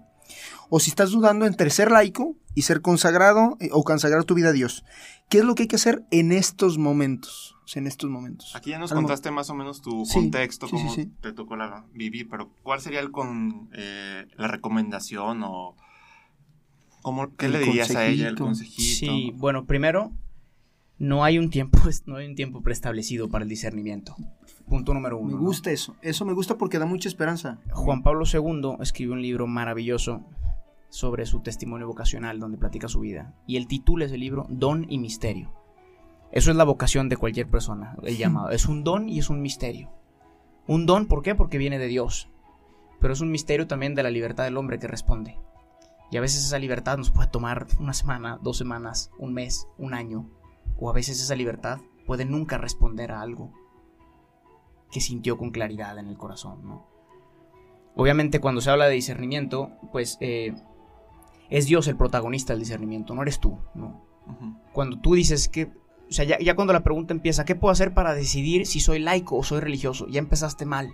[0.70, 4.48] O si estás dudando entre ser laico y ser consagrado eh, o consagrar tu vida
[4.48, 4.84] a Dios.
[5.28, 7.56] ¿Qué es lo que hay que hacer en estos momentos?
[7.64, 8.56] O sea, en estos momentos.
[8.56, 11.10] Aquí ya nos contaste más o menos tu Sí, contexto, sí, cómo sí.
[11.20, 15.76] te tocó la, vivir, pero ¿cuál sería el con, eh, la recomendación o
[17.02, 18.82] cómo, qué El le dirías a ella, el consejito.
[18.82, 20.12] Sí, bueno, primero,
[20.98, 24.16] no hay un tiempo, no hay un tiempo preestablecido para el discernimiento.
[24.68, 25.28] Punto número uno.
[25.28, 25.40] Me ¿no?
[25.40, 25.96] gusta eso.
[26.02, 27.58] Eso me gusta porque da mucha esperanza.
[27.72, 30.24] Juan Pablo II escribió un libro maravilloso
[30.90, 33.34] sobre su testimonio vocacional, donde platica su vida.
[33.46, 35.52] Y el título es el libro Don y Misterio.
[36.32, 38.50] Eso es la vocación de cualquier persona, el llamado.
[38.50, 39.90] Es un don y es un misterio.
[40.66, 41.34] Un don, ¿por qué?
[41.34, 42.28] Porque viene de Dios.
[43.00, 45.38] Pero es un misterio también de la libertad del hombre que responde.
[46.10, 49.94] Y a veces esa libertad nos puede tomar una semana, dos semanas, un mes, un
[49.94, 50.28] año.
[50.76, 53.52] O a veces esa libertad puede nunca responder a algo
[54.90, 56.86] que sintió con claridad en el corazón, ¿no?
[57.96, 60.54] Obviamente cuando se habla de discernimiento, pues eh,
[61.50, 64.08] es Dios el protagonista del discernimiento, no eres tú, ¿no?
[64.72, 67.92] Cuando tú dices que, o sea, ya, ya cuando la pregunta empieza, ¿qué puedo hacer
[67.92, 70.06] para decidir si soy laico o soy religioso?
[70.06, 70.92] Ya empezaste mal,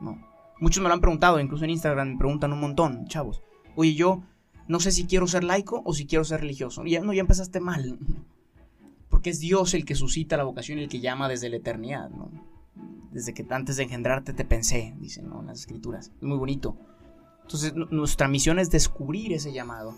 [0.00, 0.18] ¿no?
[0.60, 3.42] Muchos me lo han preguntado, incluso en Instagram me preguntan un montón, chavos.
[3.76, 4.22] Oye, yo
[4.66, 6.84] no sé si quiero ser laico o si quiero ser religioso.
[6.84, 7.98] Ya, no, ya empezaste mal.
[9.10, 12.10] Porque es Dios el que suscita la vocación y el que llama desde la eternidad,
[12.10, 12.30] ¿no?
[13.12, 15.42] Desde que antes de engendrarte te pensé, dicen ¿no?
[15.42, 16.10] las escrituras.
[16.16, 16.76] Es muy bonito.
[17.44, 19.94] Entonces, nu- nuestra misión es descubrir ese llamado.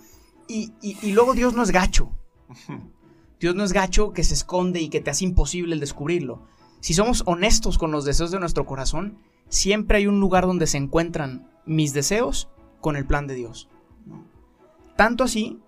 [0.49, 2.11] Y, y- y luego Dios no es gacho.
[3.41, 6.43] Dios no es gacho que se esconde y que te hace imposible el descubrirlo.
[6.81, 10.79] Si somos honestos con los deseos de nuestro corazón, siempre hay un lugar donde se
[10.79, 12.49] encuentran mis deseos
[12.81, 13.69] con el plan de Dios.
[14.97, 15.61] Tanto así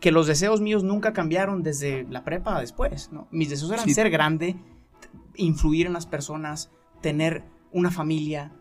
[0.00, 3.10] que los deseos míos nunca cambiaron desde la prepa a después.
[3.12, 3.28] ¿no?
[3.30, 3.94] Mis deseos eran Sí.
[3.94, 4.56] ser grande,
[5.36, 6.70] influir en las personas,
[7.02, 8.52] tener una familia,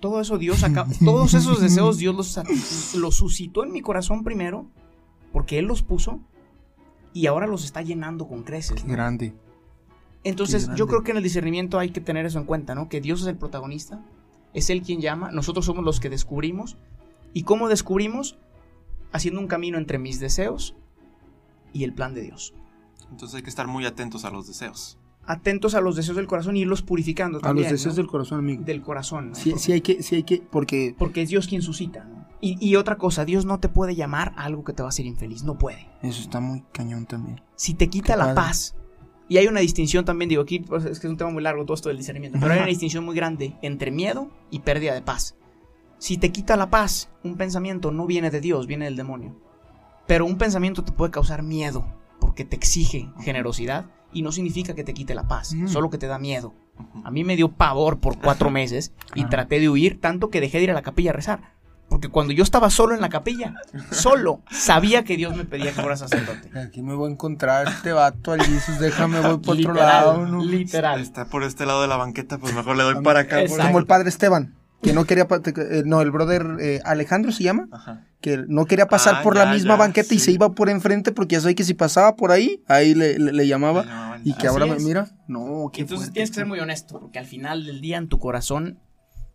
[0.00, 4.66] todo eso Dios acá, todos esos deseos Dios los, los suscitó en mi corazón primero,
[5.32, 6.20] porque Él los puso,
[7.12, 8.84] y ahora los está llenando con creces.
[8.84, 8.92] ¿no?
[8.92, 9.34] Grande.
[10.24, 10.78] Entonces, grande.
[10.78, 12.88] yo creo que en el discernimiento hay que tener eso en cuenta, ¿no?
[12.88, 14.04] Que Dios es el protagonista,
[14.54, 16.76] es Él quien llama, nosotros somos los que descubrimos.
[17.34, 18.38] ¿Y cómo descubrimos?
[19.12, 20.74] Haciendo un camino entre mis deseos
[21.72, 22.54] y el plan de Dios.
[23.10, 24.98] Entonces hay que estar muy atentos a los deseos.
[25.30, 27.64] Atentos a los deseos del corazón y irlos purificando A también.
[27.66, 28.02] los deseos ¿no?
[28.02, 28.64] del corazón, amigo.
[28.64, 29.28] Del corazón.
[29.30, 29.34] ¿no?
[29.34, 32.26] Sí, sí hay que, sí hay que, porque Porque es Dios quien suscita, ¿no?
[32.40, 34.90] Y, y otra cosa, Dios no te puede llamar a algo que te va a
[34.90, 35.86] hacer infeliz, no puede.
[36.02, 37.40] eso está muy cañón también.
[37.56, 38.34] Si te quita Qué la padre.
[38.36, 38.76] paz,
[39.28, 41.64] y hay una distinción también, digo, aquí pues, es que es un tema muy largo
[41.64, 45.02] todo esto del discernimiento, pero hay una distinción muy grande entre miedo y pérdida de
[45.02, 45.36] paz.
[45.98, 49.36] Si te quita la paz, un pensamiento no viene de Dios, viene del demonio.
[50.06, 51.84] Pero un pensamiento te puede causar miedo,
[52.20, 55.68] porque te exige generosidad, y no significa que te quite la paz, Mm.
[55.68, 56.54] solo que te da miedo.
[57.04, 60.58] A mí me dio pavor por cuatro meses y traté de huir tanto que dejé
[60.58, 61.58] de ir a la capilla a rezar.
[61.88, 63.54] Porque cuando yo estaba solo en la capilla,
[63.90, 66.50] solo, sabía que Dios me pedía que fuera sacerdote.
[66.60, 70.26] Aquí me voy a encontrar este vato al Jesus, déjame, voy por otro lado.
[70.26, 70.44] ¿no?
[70.44, 71.00] literal.
[71.00, 73.38] Está por este lado de la banqueta, pues mejor le doy para acá.
[73.46, 77.68] Como el padre Esteban, que no quería, eh, no, el brother eh, Alejandro se llama,
[77.72, 78.06] Ajá.
[78.20, 80.70] que no quería pasar Ah, por ya, la misma ya, banqueta y se iba por
[80.70, 84.18] enfrente porque ya sabía que si pasaba por ahí, ahí le, le- le llamaba.
[84.24, 84.82] Y que ahora me es.
[84.84, 87.96] mira, no, qué Entonces fuerte tienes que ser muy honesto, porque al final del día
[87.98, 88.78] en tu corazón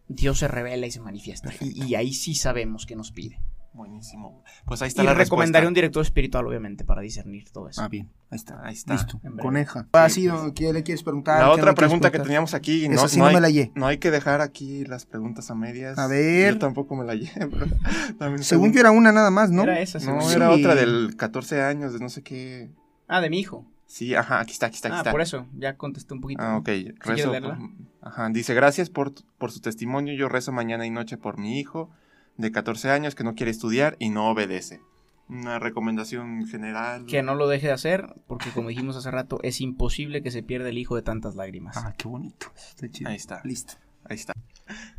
[0.08, 1.52] Dios se revela y se manifiesta.
[1.62, 3.40] Y, y ahí sí sabemos que nos pide.
[3.74, 4.44] Buenísimo.
[4.66, 5.68] Pues ahí está Y la recomendaré respuesta.
[5.68, 7.82] un director espiritual, obviamente, para discernir todo eso.
[7.82, 8.62] Ah, bien, ahí está.
[8.64, 8.94] Ahí está.
[8.94, 9.88] Listo, coneja.
[9.94, 11.40] Ah, sí, no, ¿qué le quieres preguntar?
[11.42, 13.48] La ¿Qué otra pregunta que teníamos aquí, Esa no, sí no no hay, me la
[13.48, 13.72] hallé.
[13.76, 15.98] no hay que dejar aquí las preguntas a medias.
[15.98, 16.54] A ver.
[16.54, 17.32] Yo tampoco me la hallé.
[18.20, 19.64] también Según yo era una nada más, ¿no?
[19.64, 20.60] Era esa, No, era Sí.
[20.62, 22.72] otra del 14 años, de no sé qué.
[23.08, 23.66] Ah, de mi hijo.
[23.88, 25.12] Sí, ajá, aquí está, aquí está, aquí Ah, está.
[25.12, 26.42] por eso, ya contesté un poquito.
[26.44, 26.70] Ah, ok.
[27.00, 27.58] Rezo leerla?
[27.58, 30.14] por- ajá, dice, gracias por, por su testimonio.
[30.16, 31.90] Yo rezo mañana y noche por mi hijo
[32.38, 34.82] de 14 años que no quiere estudiar y no obedece.
[35.30, 37.06] Una recomendación general.
[37.06, 40.44] Que no lo deje de hacer, porque como dijimos hace rato, es imposible que se
[40.44, 41.78] pierda el hijo de tantas lágrimas.
[41.78, 42.48] Ah, qué bonito.
[42.56, 43.10] Está chido.
[43.10, 43.42] Ahí está.
[43.44, 43.74] Listo.
[44.06, 44.34] Ahí está.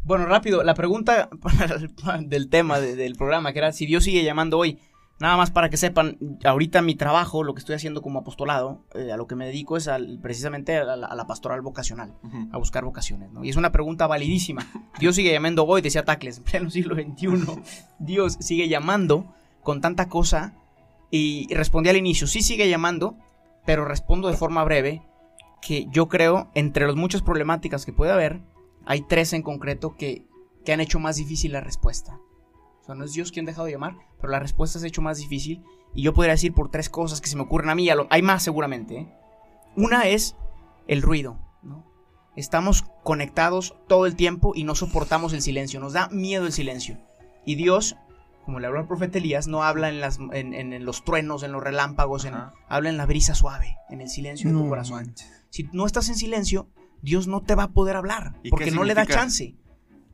[0.03, 1.29] Bueno, rápido, la pregunta
[2.23, 4.79] del tema de- del programa, que era si Dios sigue llamando hoy.
[5.21, 9.13] Nada más para que sepan, ahorita mi trabajo, lo que estoy haciendo como apostolado, eh,
[9.13, 12.49] a lo que me dedico es al- precisamente a la, a la pastoral vocacional, Ujú.
[12.53, 13.45] a buscar vocaciones, ¿no?
[13.45, 14.67] Y es una pregunta validísima.
[14.99, 17.29] Dios sigue llamando hoy, decía Tacles, en pleno siglo XXI.
[18.01, 20.55] Dios sigue llamando con tanta cosa
[21.11, 23.17] y, y respondí al inicio, sí sigue llamando,
[23.65, 25.03] pero respondo de forma breve
[25.63, 28.41] que yo creo, entre las muchas problemáticas que puede haber,
[28.85, 30.27] hay tres en concreto que,
[30.65, 32.19] que han hecho más difícil la respuesta.
[32.85, 34.89] O sea, no es Dios quien ha dejado de llamar, pero la respuesta se ha
[34.89, 35.63] hecho más difícil.
[35.95, 37.89] Y yo podría decir por tres cosas que se me ocurren a mí.
[37.89, 38.99] a lo- hay más seguramente.
[38.99, 39.15] ¿eh?
[39.75, 40.37] Una es
[40.87, 41.39] el ruido.
[41.63, 41.83] ¿no?
[42.37, 45.81] Estamos conectados todo el tiempo y no soportamos el silencio.
[45.81, 46.99] Nos da miedo el silencio.
[47.47, 47.97] Y Dios,
[48.45, 51.43] como le habló al profeta Elías, no habla en, las, en, en- en los truenos,
[51.43, 52.27] en los relámpagos,
[52.69, 55.15] habla en la brisa suave, en el silencio de tu No corazón.
[55.49, 56.69] Si no estás en silencio,
[57.01, 59.55] Dios no te va a poder hablar, ¿Y porque no le da chance.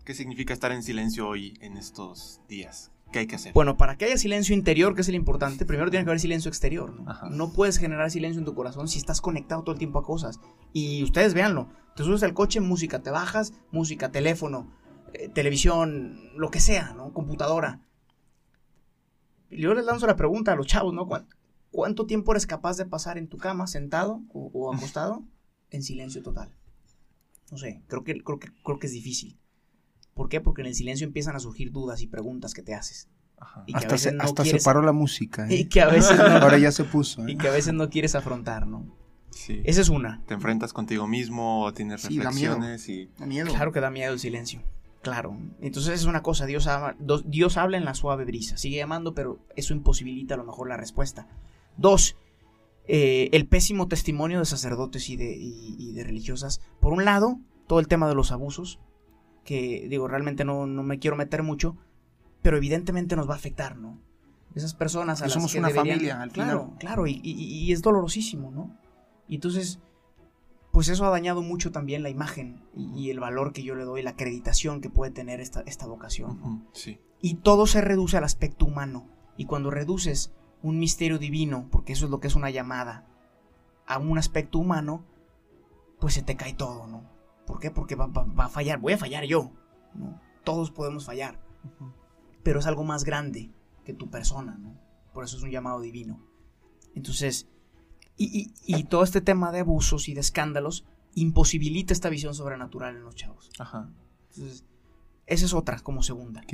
[0.05, 2.91] ¿Qué significa estar en silencio hoy en estos días?
[3.13, 3.53] ¿Qué hay que hacer?
[3.53, 6.49] Bueno, para que haya silencio interior, que es el importante, primero tiene que haber silencio
[6.49, 6.93] exterior.
[7.01, 7.31] ¿no?
[7.31, 10.39] No puedes generar silencio en tu corazón si estás conectado todo el tiempo a cosas.
[10.73, 14.73] Y ustedes véanlo, te subes al coche, música, te bajas, música, teléfono,
[15.13, 17.13] eh, televisión, lo que sea, ¿no?
[17.13, 17.81] Computadora.
[19.51, 21.07] Y yo les lanzo la pregunta a los chavos, ¿no?
[21.07, 21.27] ¿Cuán-
[21.73, 25.25] ¿Cuánto tiempo eres capaz de pasar en tu cama, sentado o, o acostado,
[25.71, 26.55] en silencio total?
[27.51, 29.39] No sé, creo que, creo, que, creo que es difícil.
[30.14, 30.40] ¿Por qué?
[30.40, 33.09] Porque en el silencio empiezan a surgir dudas y preguntas que te haces.
[33.38, 33.64] Ajá.
[33.66, 35.49] Y que a Hasta, veces se, no hasta se paró la música.
[35.49, 35.55] ¿eh?
[35.61, 37.27] Y que a veces no, Ahora ya se puso.
[37.27, 37.33] ¿eh?
[37.33, 38.85] y que a veces no quieres afrontar, ¿no?
[39.31, 39.62] Sí.
[39.64, 40.23] Esa es una.
[40.27, 42.55] Te enfrentas contigo mismo, o tienes Sí, da miedo.
[42.57, 43.07] reflexiones y...
[43.18, 43.49] Da miedo.
[43.49, 44.62] Claro que da miedo el silencio.
[45.03, 45.38] Claro.
[45.61, 48.59] Entonces es una cosa, Dios, ama- Dios habla en la suave brisa.
[48.59, 51.27] Sigue llamando, pero eso imposibilita a lo mejor la respuesta.
[51.79, 52.16] Dos,
[52.87, 56.61] eh, el pésimo testimonio de sacerdotes y de, y- y de religiosas.
[56.81, 58.79] Por un lado, todo el tema de los abusos,
[59.44, 61.76] que digo, realmente no, no me quiero meter mucho,
[62.42, 63.98] pero evidentemente nos va a afectar, ¿no?
[64.55, 66.79] Esas personas a las somos que una deberían- familia, al claro, final.
[66.79, 67.33] claro, y, y-
[67.66, 68.76] y es dolorosísimo, ¿no?
[69.29, 69.79] Y entonces,
[70.72, 73.85] pues eso ha dañado mucho también la imagen y, y el valor que yo le
[73.85, 76.40] doy, la acreditación que puede tener esta, esta vocación.
[76.40, 76.46] ¿no?
[76.46, 76.98] Ujú, Sí.
[77.22, 79.07] Y todo se reduce al aspecto humano.
[79.37, 83.07] Y cuando reduces un misterio divino, porque eso es lo que es una llamada,
[83.87, 85.05] a un aspecto humano,
[85.98, 87.05] pues se te cae todo, ¿no?
[87.51, 87.71] ¿Por qué?
[87.73, 89.51] Porque va, va- va a fallar, voy a fallar yo,
[89.95, 90.21] ¿no?
[90.45, 91.41] Todos podemos fallar,
[92.45, 93.51] pero es algo más grande
[93.85, 94.79] que tu persona, ¿no?
[95.13, 96.25] Por eso es un llamado divino.
[96.95, 97.49] Entonces,
[98.17, 100.85] y, y- y todo este tema de abusos y de escándalos
[101.15, 103.51] imposibilita esta visión sobrenatural en los chavos.
[103.59, 103.91] Ajá.
[104.31, 104.65] Entonces,
[105.27, 106.43] esa es otra, como segunda.
[106.43, 106.53] Ok.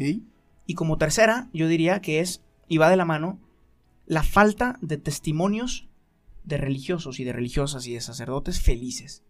[0.64, 3.38] Y como tercera, yo diría que es, y va de la mano,
[4.06, 5.88] la falta de testimonios
[6.42, 9.22] de religiosos y de religiosas y de sacerdotes felices,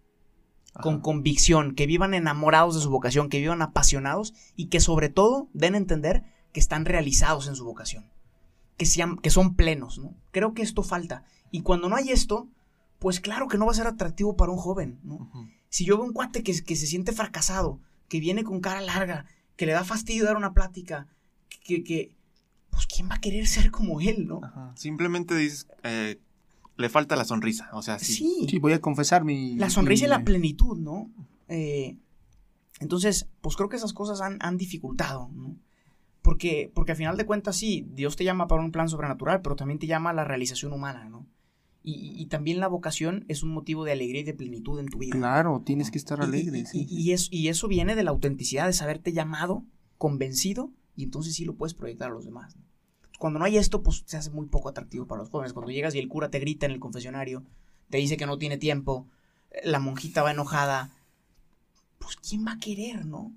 [0.82, 1.02] con Ajá.
[1.02, 5.74] convicción, que vivan enamorados de su vocación, que vivan apasionados y que sobre todo den
[5.74, 8.10] a entender que están realizados en su vocación,
[8.76, 9.98] que, sean, que son plenos.
[9.98, 10.14] ¿no?
[10.32, 11.24] Creo que esto falta.
[11.50, 12.48] Y cuando no hay esto,
[12.98, 14.98] pues claro que no va a ser atractivo para un joven.
[15.02, 15.30] ¿no?
[15.68, 19.26] Si yo veo un cuate que, que se siente fracasado, que viene con cara larga,
[19.56, 21.06] que le da fastidio dar una plática,
[21.64, 22.16] que, que
[22.70, 24.40] pues ¿quién va a querer ser como él, no?
[24.44, 24.72] Ajá.
[24.76, 26.20] Simplemente dices, eh,
[26.76, 27.68] le falta la sonrisa.
[27.72, 28.12] O sea, sí.
[28.14, 29.56] Sí, Sí, voy a confesar mi...
[29.56, 31.10] la sonrisa y la plenitud, ¿no?
[31.48, 31.96] Eh,
[32.80, 35.56] entonces, pues creo que esas cosas han, han dificultado, ¿no?
[36.22, 39.54] Porque, porque al final de cuentas, sí, Dios te llama para un plan sobrenatural, pero
[39.56, 41.26] también te llama a la realización humana, ¿no?
[41.88, 45.12] Y, también la vocación es un motivo de alegría y de plenitud en tu vida.
[45.16, 46.84] Claro, tienes que estar Y- alegre, y, sí.
[46.90, 49.62] y- y eso, y eso viene de la autenticidad, de saberte llamado,
[49.96, 52.56] convencido, y entonces sí lo puedes proyectar a los demás.
[52.56, 52.62] ¿no?
[53.18, 55.52] Cuando no hay esto, pues se hace muy poco atractivo para los jóvenes.
[55.52, 57.42] Cuando llegas y el cura te grita en el confesionario,
[57.90, 59.06] te dice que no tiene tiempo,
[59.50, 60.90] eh, la monjita va enojada,
[61.98, 63.32] pues ¿quién va a querer, no?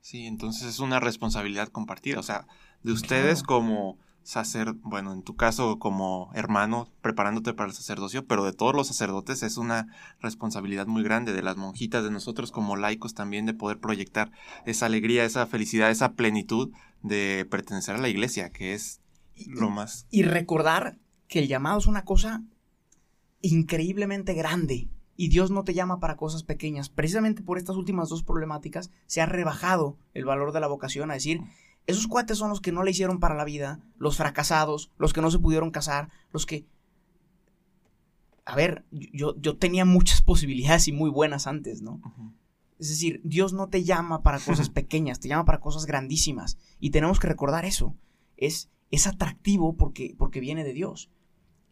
[0.00, 2.18] Sí, entonces es una responsabilidad compartida.
[2.18, 2.46] O sea,
[2.82, 3.46] de ustedes Claro.
[3.60, 3.98] como
[4.30, 8.86] sacer, bueno, en tu caso como hermano preparándote para el sacerdocio, pero de todos los
[8.86, 9.88] sacerdotes es una
[10.20, 14.30] responsabilidad muy grande, de las monjitas, de nosotros como laicos también, de poder proyectar
[14.66, 16.70] esa alegría, esa felicidad, esa plenitud
[17.02, 19.00] de pertenecer a la iglesia, que es
[19.48, 20.06] lo más...
[20.10, 22.44] Y recordar que el llamado es una cosa
[23.40, 24.88] increíblemente grande.
[25.16, 26.88] Y Dios no te llama para cosas pequeñas.
[26.88, 31.14] Precisamente por estas últimas dos problemáticas se ha rebajado el valor de la vocación a
[31.14, 31.40] decir,
[31.86, 35.20] esos cuates son los que no le hicieron para la vida, los fracasados, los que
[35.20, 36.66] no se pudieron casar, los que...
[38.44, 42.00] A ver, yo, yo tenía muchas posibilidades y muy buenas antes, ¿no?
[42.78, 46.58] Es decir, Dios no te llama para cosas pequeñas, te llama para cosas grandísimas.
[46.80, 47.94] Y tenemos que recordar eso.
[48.36, 51.10] Es, es atractivo porque, porque viene de Dios.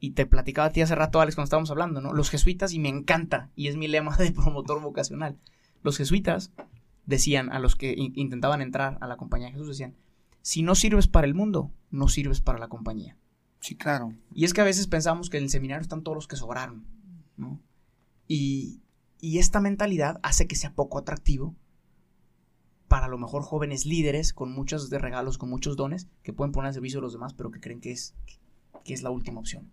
[0.01, 2.13] Y te platicaba a ti hace rato, Alex, cuando estábamos hablando, ¿no?
[2.13, 5.39] Los jesuitas, y me encanta, y es mi lema de promotor vocacional.
[5.83, 6.53] Los jesuitas
[7.09, 9.97] decían a los que in- intentaban entrar a la compañía de Jesús, decían,
[10.43, 13.17] si no sirves para el mundo, no sirves para la compañía.
[13.61, 14.15] Sí, claro.
[14.33, 16.85] Y es que a veces pensamos que en el seminario están todos los que sobraron,
[17.37, 17.59] ¿no?
[18.29, 18.81] Y,
[19.21, 21.57] y esta mentalidad hace que sea poco atractivo
[22.87, 26.53] para a lo mejor jóvenes líderes con muchos de regalos, con muchos dones, que pueden
[26.53, 28.15] poner al servicio de los demás, pero que creen que es,
[28.85, 29.71] que es la última opción.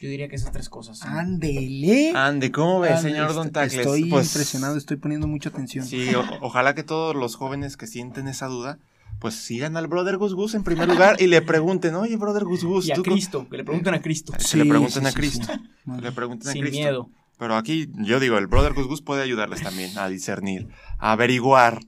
[0.00, 0.98] Yo diría que esas tres cosas.
[0.98, 2.12] son- Ándele.
[2.14, 3.74] Ande, ¿cómo ves, señor Don Tacles?
[3.86, 5.84] Estoy Pues, impresionado, estoy poniendo mucha atención.
[5.86, 8.78] Sí, o- ojalá que todos los jóvenes que sienten esa duda,
[9.20, 12.64] pues sigan al brother Gus Gus en primer lugar y le pregunten, oye, brother Gus
[12.64, 14.32] Gus, y a ¿tú cómo-" Cristo, que le pregunten a Cristo.
[14.32, 15.46] Que le pregunten a sí, Cristo.
[15.52, 15.60] sí.
[15.96, 16.78] Que le pregunten a Sin Cristo.
[16.78, 17.10] miedo.
[17.38, 21.80] Pero aquí, yo digo, el brother Gus Gus puede ayudarles también a discernir, a averiguar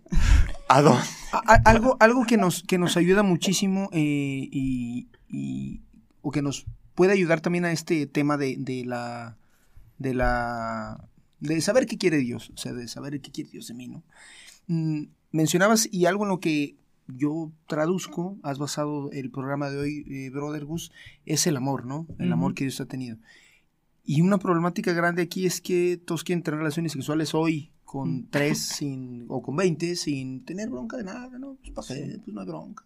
[0.68, 1.02] a dónde.
[1.32, 5.82] A- a- algo, algo que nos, que nos ayuda muchísimo eh, y, y-
[6.22, 6.64] o que nos
[7.02, 9.36] puede ayudar también a este tema de, de la
[9.98, 11.08] de la
[11.40, 14.04] de saber qué quiere Dios, o sea, de saber qué quiere Dios de mí, ¿no?
[14.68, 16.76] Mm, mencionabas y algo en lo que
[17.08, 20.92] yo traduzco, has basado el programa de hoy, eh, Brother Gus,
[21.26, 22.06] es el amor, ¿no?
[22.20, 22.34] El Ujú.
[22.34, 23.16] amor que Dios ha tenido.
[24.04, 28.26] Y una problemática grande aquí es que todos quieren tener relaciones sexuales hoy con Mm.
[28.30, 31.56] tres sin, o con 20 sin tener bronca de nada, ¿no?
[31.56, 31.94] Pues, ¿pa' qué?
[32.12, 32.18] Sí.
[32.24, 32.84] Pues no hay bronca.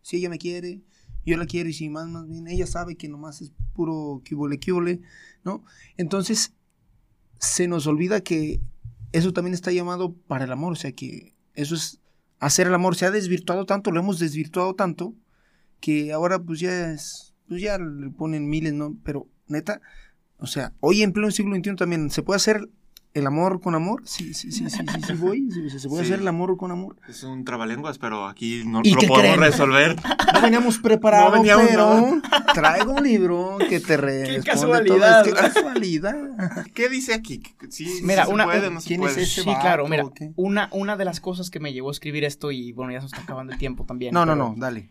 [0.00, 0.80] Si ella me quiere,
[1.24, 4.58] yo la quiero y si más, más bien, ella sabe que nomás es puro cubole,
[4.58, 5.00] cubole,
[5.44, 5.64] ¿no?
[5.96, 6.54] Entonces,
[7.38, 8.60] se nos olvida que
[9.12, 12.00] eso también está llamado para el amor, o sea que eso es
[12.38, 15.14] hacer el amor, se ha desvirtuado tanto, lo hemos desvirtuado tanto,
[15.80, 18.96] que ahora pues ya es, pues ya le ponen miles, ¿no?
[19.04, 19.80] Pero neta,
[20.38, 22.68] o sea, hoy en pleno siglo XXI también se puede hacer
[23.14, 26.10] el amor con amor, sí, sí, sí, sí, sí, sí voy, Sí, se puede Sí.
[26.12, 26.96] hacer el amor con amor.
[27.08, 29.40] Es un trabalenguas, pero aquí no ¿Y lo qué podemos creen?
[29.52, 29.96] resolver.
[30.34, 32.22] No veníamos preparados, No veníamos pero
[32.54, 35.34] traigo un libro que te responde casualidad, todo.
[35.34, 36.16] Qué casualidad.
[36.74, 37.42] ¿Qué dice aquí?
[37.68, 39.42] ¿Sí, sí Mira, se una- puede, no se ¿quién es ese?
[39.42, 40.32] Sí, vato, claro, mira, ¿o qué?
[40.36, 43.04] una, una de las cosas que me llevó a escribir esto, y bueno, ya se
[43.04, 44.14] nos está acabando el tiempo también.
[44.14, 44.90] No, no, pero no, dale.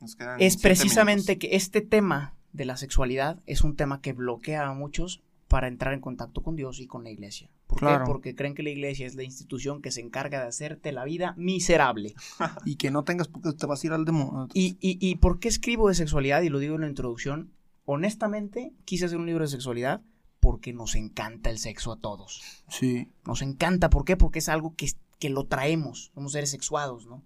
[0.00, 1.48] Nos quedan Es precisamente minutos.
[1.50, 5.94] que este tema de la sexualidad es un tema que bloquea a muchos para entrar
[5.94, 7.48] en contacto con Dios y con la iglesia.
[7.66, 8.04] ¿Por Claro.
[8.04, 8.10] qué?
[8.10, 11.34] Porque creen que la iglesia es la institución que se encarga de hacerte la vida
[11.36, 12.14] miserable.
[12.64, 14.48] Y que no tengas porque te vas a ir al demonio.
[14.54, 16.42] ¿Y, y, y por qué escribo de sexualidad?
[16.42, 17.52] Y lo digo en la introducción.
[17.84, 20.02] Honestamente, quise hacer un libro de sexualidad
[20.40, 22.42] porque nos encanta el sexo a todos.
[22.68, 23.08] Sí.
[23.24, 24.16] Nos encanta, ¿por qué?
[24.16, 24.88] Porque es algo que,
[25.18, 27.22] que lo traemos, somos seres sexuados, ¿no?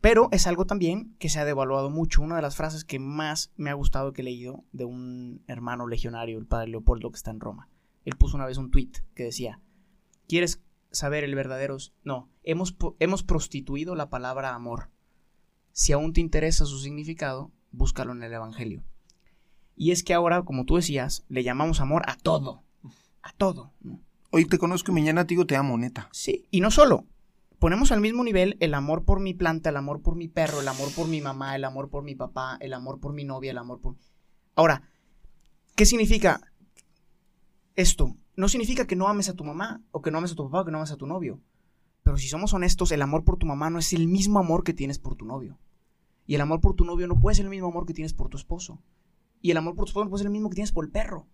[0.00, 2.22] Pero es algo también que se ha devaluado mucho.
[2.22, 5.86] Una de las frases que más me ha gustado que he leído de un hermano
[5.86, 7.68] legionario, el padre Leopoldo, que está en Roma.
[8.04, 9.60] Él puso una vez un tweet que decía,
[10.26, 11.76] ¿quieres saber el verdadero...
[12.02, 14.90] No, hemos, hemos prostituido la palabra amor.
[15.72, 18.82] Si aún te interesa su significado, búscalo en el Evangelio.
[19.76, 22.64] Y es que ahora, como tú decías, le llamamos amor a todo.
[23.22, 23.72] A todo.
[24.30, 26.08] Hoy te conozco y mañana te digo te amo, neta.
[26.12, 27.06] Sí, y no solo.
[27.60, 30.68] Ponemos al mismo nivel el amor por mi planta, el amor por mi perro, el
[30.68, 33.58] amor por mi mamá, el amor por mi papá, el amor por mi novia, el
[33.58, 33.96] amor por...
[34.56, 34.88] Ahora,
[35.76, 36.40] ¿qué significa
[37.76, 38.16] esto?
[38.34, 40.62] No significa que no ames a tu mamá, o que no ames a tu papá,
[40.62, 41.38] o que no ames a tu novio.
[42.02, 44.72] Pero si somos honestos, el amor por tu mamá no es el mismo amor que
[44.72, 45.58] tienes por tu novio.
[46.26, 48.30] Y el amor por tu novio no puede ser el mismo amor que tienes por
[48.30, 48.82] tu esposo.
[49.42, 50.90] Y el amor por tu esposo no puede ser el mismo que tienes por el
[50.90, 51.26] perro.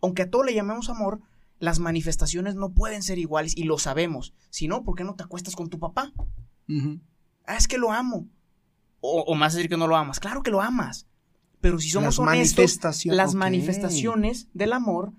[0.00, 1.20] Aunque a todo le llamemos amor,
[1.64, 4.34] las manifestaciones no pueden ser iguales y lo sabemos.
[4.50, 6.12] Si no, ¿por qué no te acuestas con tu papá?
[7.46, 8.28] Ah, es que lo amo.
[9.00, 10.18] O, más decir que no lo amas.
[10.18, 11.06] Claro que lo amas.
[11.60, 15.12] Pero si somos honestos, las manifestaciones del amor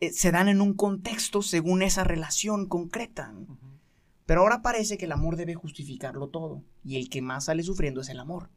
[0.00, 3.34] eh, se dan en un contexto según esa relación concreta.
[4.26, 6.62] Pero ahora parece que el amor debe justificarlo todo.
[6.84, 8.50] Y el que más sale sufriendo es el amor,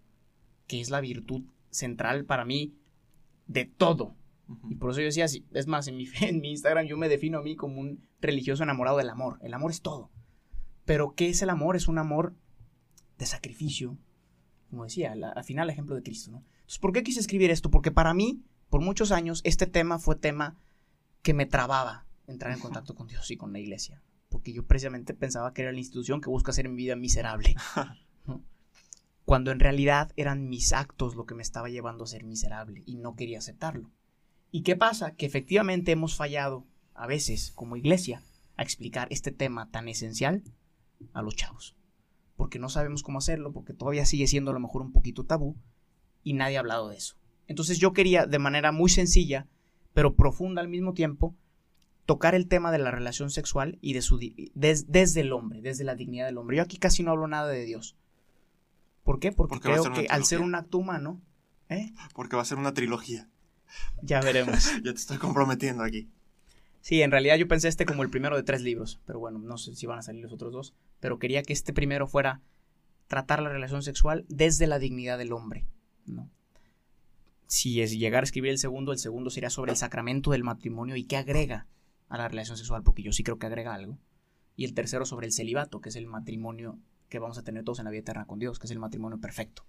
[0.67, 2.73] que es la virtud central para mí
[3.47, 4.15] de todo.
[4.69, 7.09] Y por eso yo decía, así, es más, en mi, en mi Instagram yo me
[7.09, 9.39] defino a mí como un religioso enamorado del amor.
[9.41, 10.11] El amor es todo.
[10.85, 11.75] Pero ¿qué es el amor?
[11.75, 12.35] Es un amor
[13.17, 13.97] de sacrificio,
[14.69, 16.31] como decía, al final el ejemplo de Cristo.
[16.31, 16.37] ¿no?
[16.61, 17.69] Entonces, ¿por qué quise escribir esto?
[17.69, 20.57] Porque para mí, por muchos años, este tema fue tema
[21.21, 24.01] que me trababa entrar en contacto con Dios y con la iglesia.
[24.29, 27.55] Porque yo precisamente pensaba que era la institución que busca hacer mi vida miserable.
[29.25, 32.97] Cuando en realidad eran mis actos lo que me estaba llevando a ser miserable y
[32.97, 33.91] no quería aceptarlo.
[34.51, 35.11] ¿Y qué pasa?
[35.15, 38.23] Que efectivamente hemos fallado, a veces, como iglesia,
[38.57, 40.43] a explicar este tema tan esencial
[41.13, 41.75] a los chavos.
[42.35, 45.55] Porque no sabemos cómo hacerlo, porque todavía sigue siendo a lo mejor un poquito tabú
[46.23, 47.15] y nadie ha hablado de eso.
[47.47, 49.47] Entonces yo quería, de manera muy sencilla,
[49.93, 51.35] pero profunda al mismo tiempo,
[52.05, 54.19] tocar el tema de la relación sexual y de su,
[54.55, 56.57] desde el hombre, desde la dignidad del hombre.
[56.57, 57.97] Yo aquí casi no hablo nada de Dios.
[59.03, 59.31] ¿Por qué?
[59.31, 61.21] Porque, creo que al ser un acto humano...
[61.69, 61.93] ¿eh?
[62.13, 63.29] Porque va a ser una trilogía.
[64.01, 64.71] Ya veremos.
[64.83, 66.09] ya te estoy comprometiendo aquí.
[66.81, 69.57] Sí, en realidad yo pensé este como el primero de tres libros, pero bueno, no
[69.57, 72.41] sé si van a salir los otros dos, pero quería que este primero fuera
[73.07, 75.67] tratar la relación sexual desde la dignidad del hombre,
[76.05, 76.29] ¿no?
[77.47, 80.95] Si es llegar a escribir el segundo, el segundo sería sobre el sacramento del matrimonio
[80.95, 81.67] y qué agrega
[82.07, 83.97] a la relación sexual, porque yo sí creo que agrega algo.
[84.55, 86.77] Y el tercero sobre el celibato, que es el matrimonio
[87.09, 89.19] que vamos a tener todos en la vida eterna con Dios, que es el matrimonio
[89.19, 89.65] perfecto.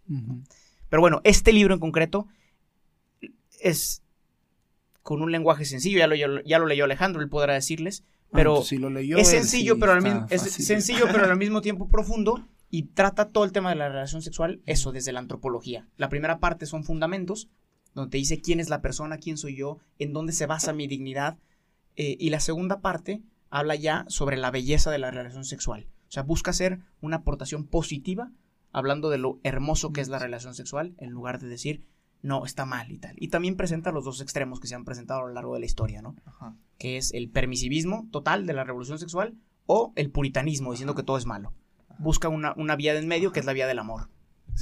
[0.91, 2.29] Pero bueno, este libro en concreto
[3.61, 4.03] es
[5.03, 8.61] con un lenguaje sencillo, ya lo, ya lo leyó Alejandro, él podrá decirles, ah, pero
[8.61, 13.45] es sencillo, pero al mismo, es sencillo, pero al mismo tiempo profundo y trata todo
[13.45, 15.89] el tema de la relación sexual, eso desde la antropología.
[15.97, 17.49] La primera parte son fundamentos,
[17.95, 20.87] donde te dice quién es la persona, quién soy yo, en dónde se basa mi
[20.87, 21.39] dignidad,
[21.97, 25.89] eh, y la segunda parte habla ya sobre la belleza de la relación sexual.
[26.09, 28.31] O sea, busca hacer una aportación positiva,
[28.71, 31.83] hablando de lo hermoso que es la relación sexual, en lugar de decir
[32.23, 33.15] no, está mal y tal.
[33.17, 35.67] Y también presenta los dos extremos que se han presentado a lo largo de la
[35.67, 36.15] historia, ¿no?
[36.79, 39.35] Que es el permisivismo total de la revolución sexual
[39.67, 41.53] o el puritanismo, diciendo que todo es malo.
[41.99, 44.09] Busca una, una vía de en medio que es la vía del amor.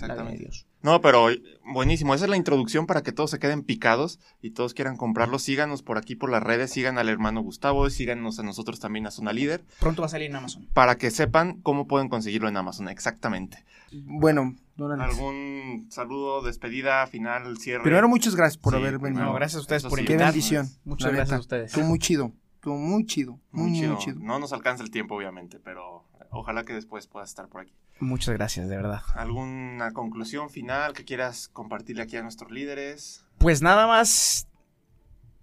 [0.03, 0.43] Exactamente.
[0.43, 0.67] Dios.
[0.83, 1.29] No, pero
[1.73, 2.15] buenísimo.
[2.15, 5.39] Esa es la introducción para que todos se queden picados y todos quieran comprarlo.
[5.39, 9.11] Síganos por aquí por las redes, sigan al hermano Gustavo, síganos a nosotros también a
[9.11, 9.65] Zona Líder.
[9.81, 10.69] Pronto va a salir en Amazon.
[10.73, 13.65] Para que sepan cómo pueden conseguirlo en Amazon, exactamente.
[13.93, 17.83] Bueno, ¿Algún saludo, despedida, final, cierre?
[17.83, 19.33] Primero, muchas gracias por haber venido.
[19.33, 20.21] gracias a ustedes por invitarnos.
[20.21, 20.69] Qué bendición.
[20.85, 21.73] Muchas gracias a ustedes.
[21.73, 22.33] Fue muy chido.
[22.61, 23.41] Fue muy chido.
[23.51, 24.19] Muy, muy chido.
[24.21, 27.75] No nos alcanza el tiempo, obviamente, pero ojalá que después puedas estar por aquí.
[28.01, 29.03] Muchas gracias, de verdad.
[29.15, 33.25] ¿Alguna conclusión final que quieras compartirle aquí a nuestros líderes?
[33.39, 34.49] Pues nada más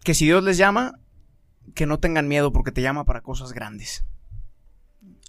[0.04, 1.00] que si Dios les llama,
[1.74, 4.06] que no tengan miedo porque te llama para cosas grandes.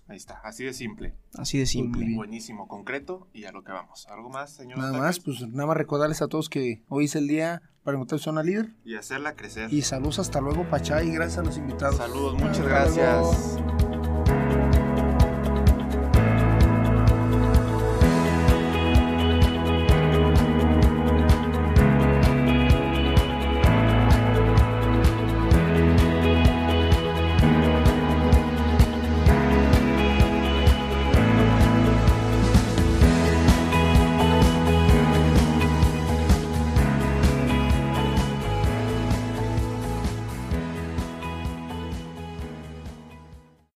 [0.09, 1.14] Ahí está, así de simple.
[1.37, 2.14] Así de simple.
[2.14, 4.07] Buenísimo, concreto y a lo que vamos.
[4.09, 4.79] ¿Algo más, señor?
[4.79, 8.20] Nada más, pues nada más recordarles a todos que hoy es el día para encontrar
[8.20, 8.77] zona líder.
[8.85, 9.72] Y hacerla crecer.
[9.72, 11.97] Y saludos hasta luego, Pachá, y gracias a los invitados.
[11.97, 13.59] Saludos, muchas gracias.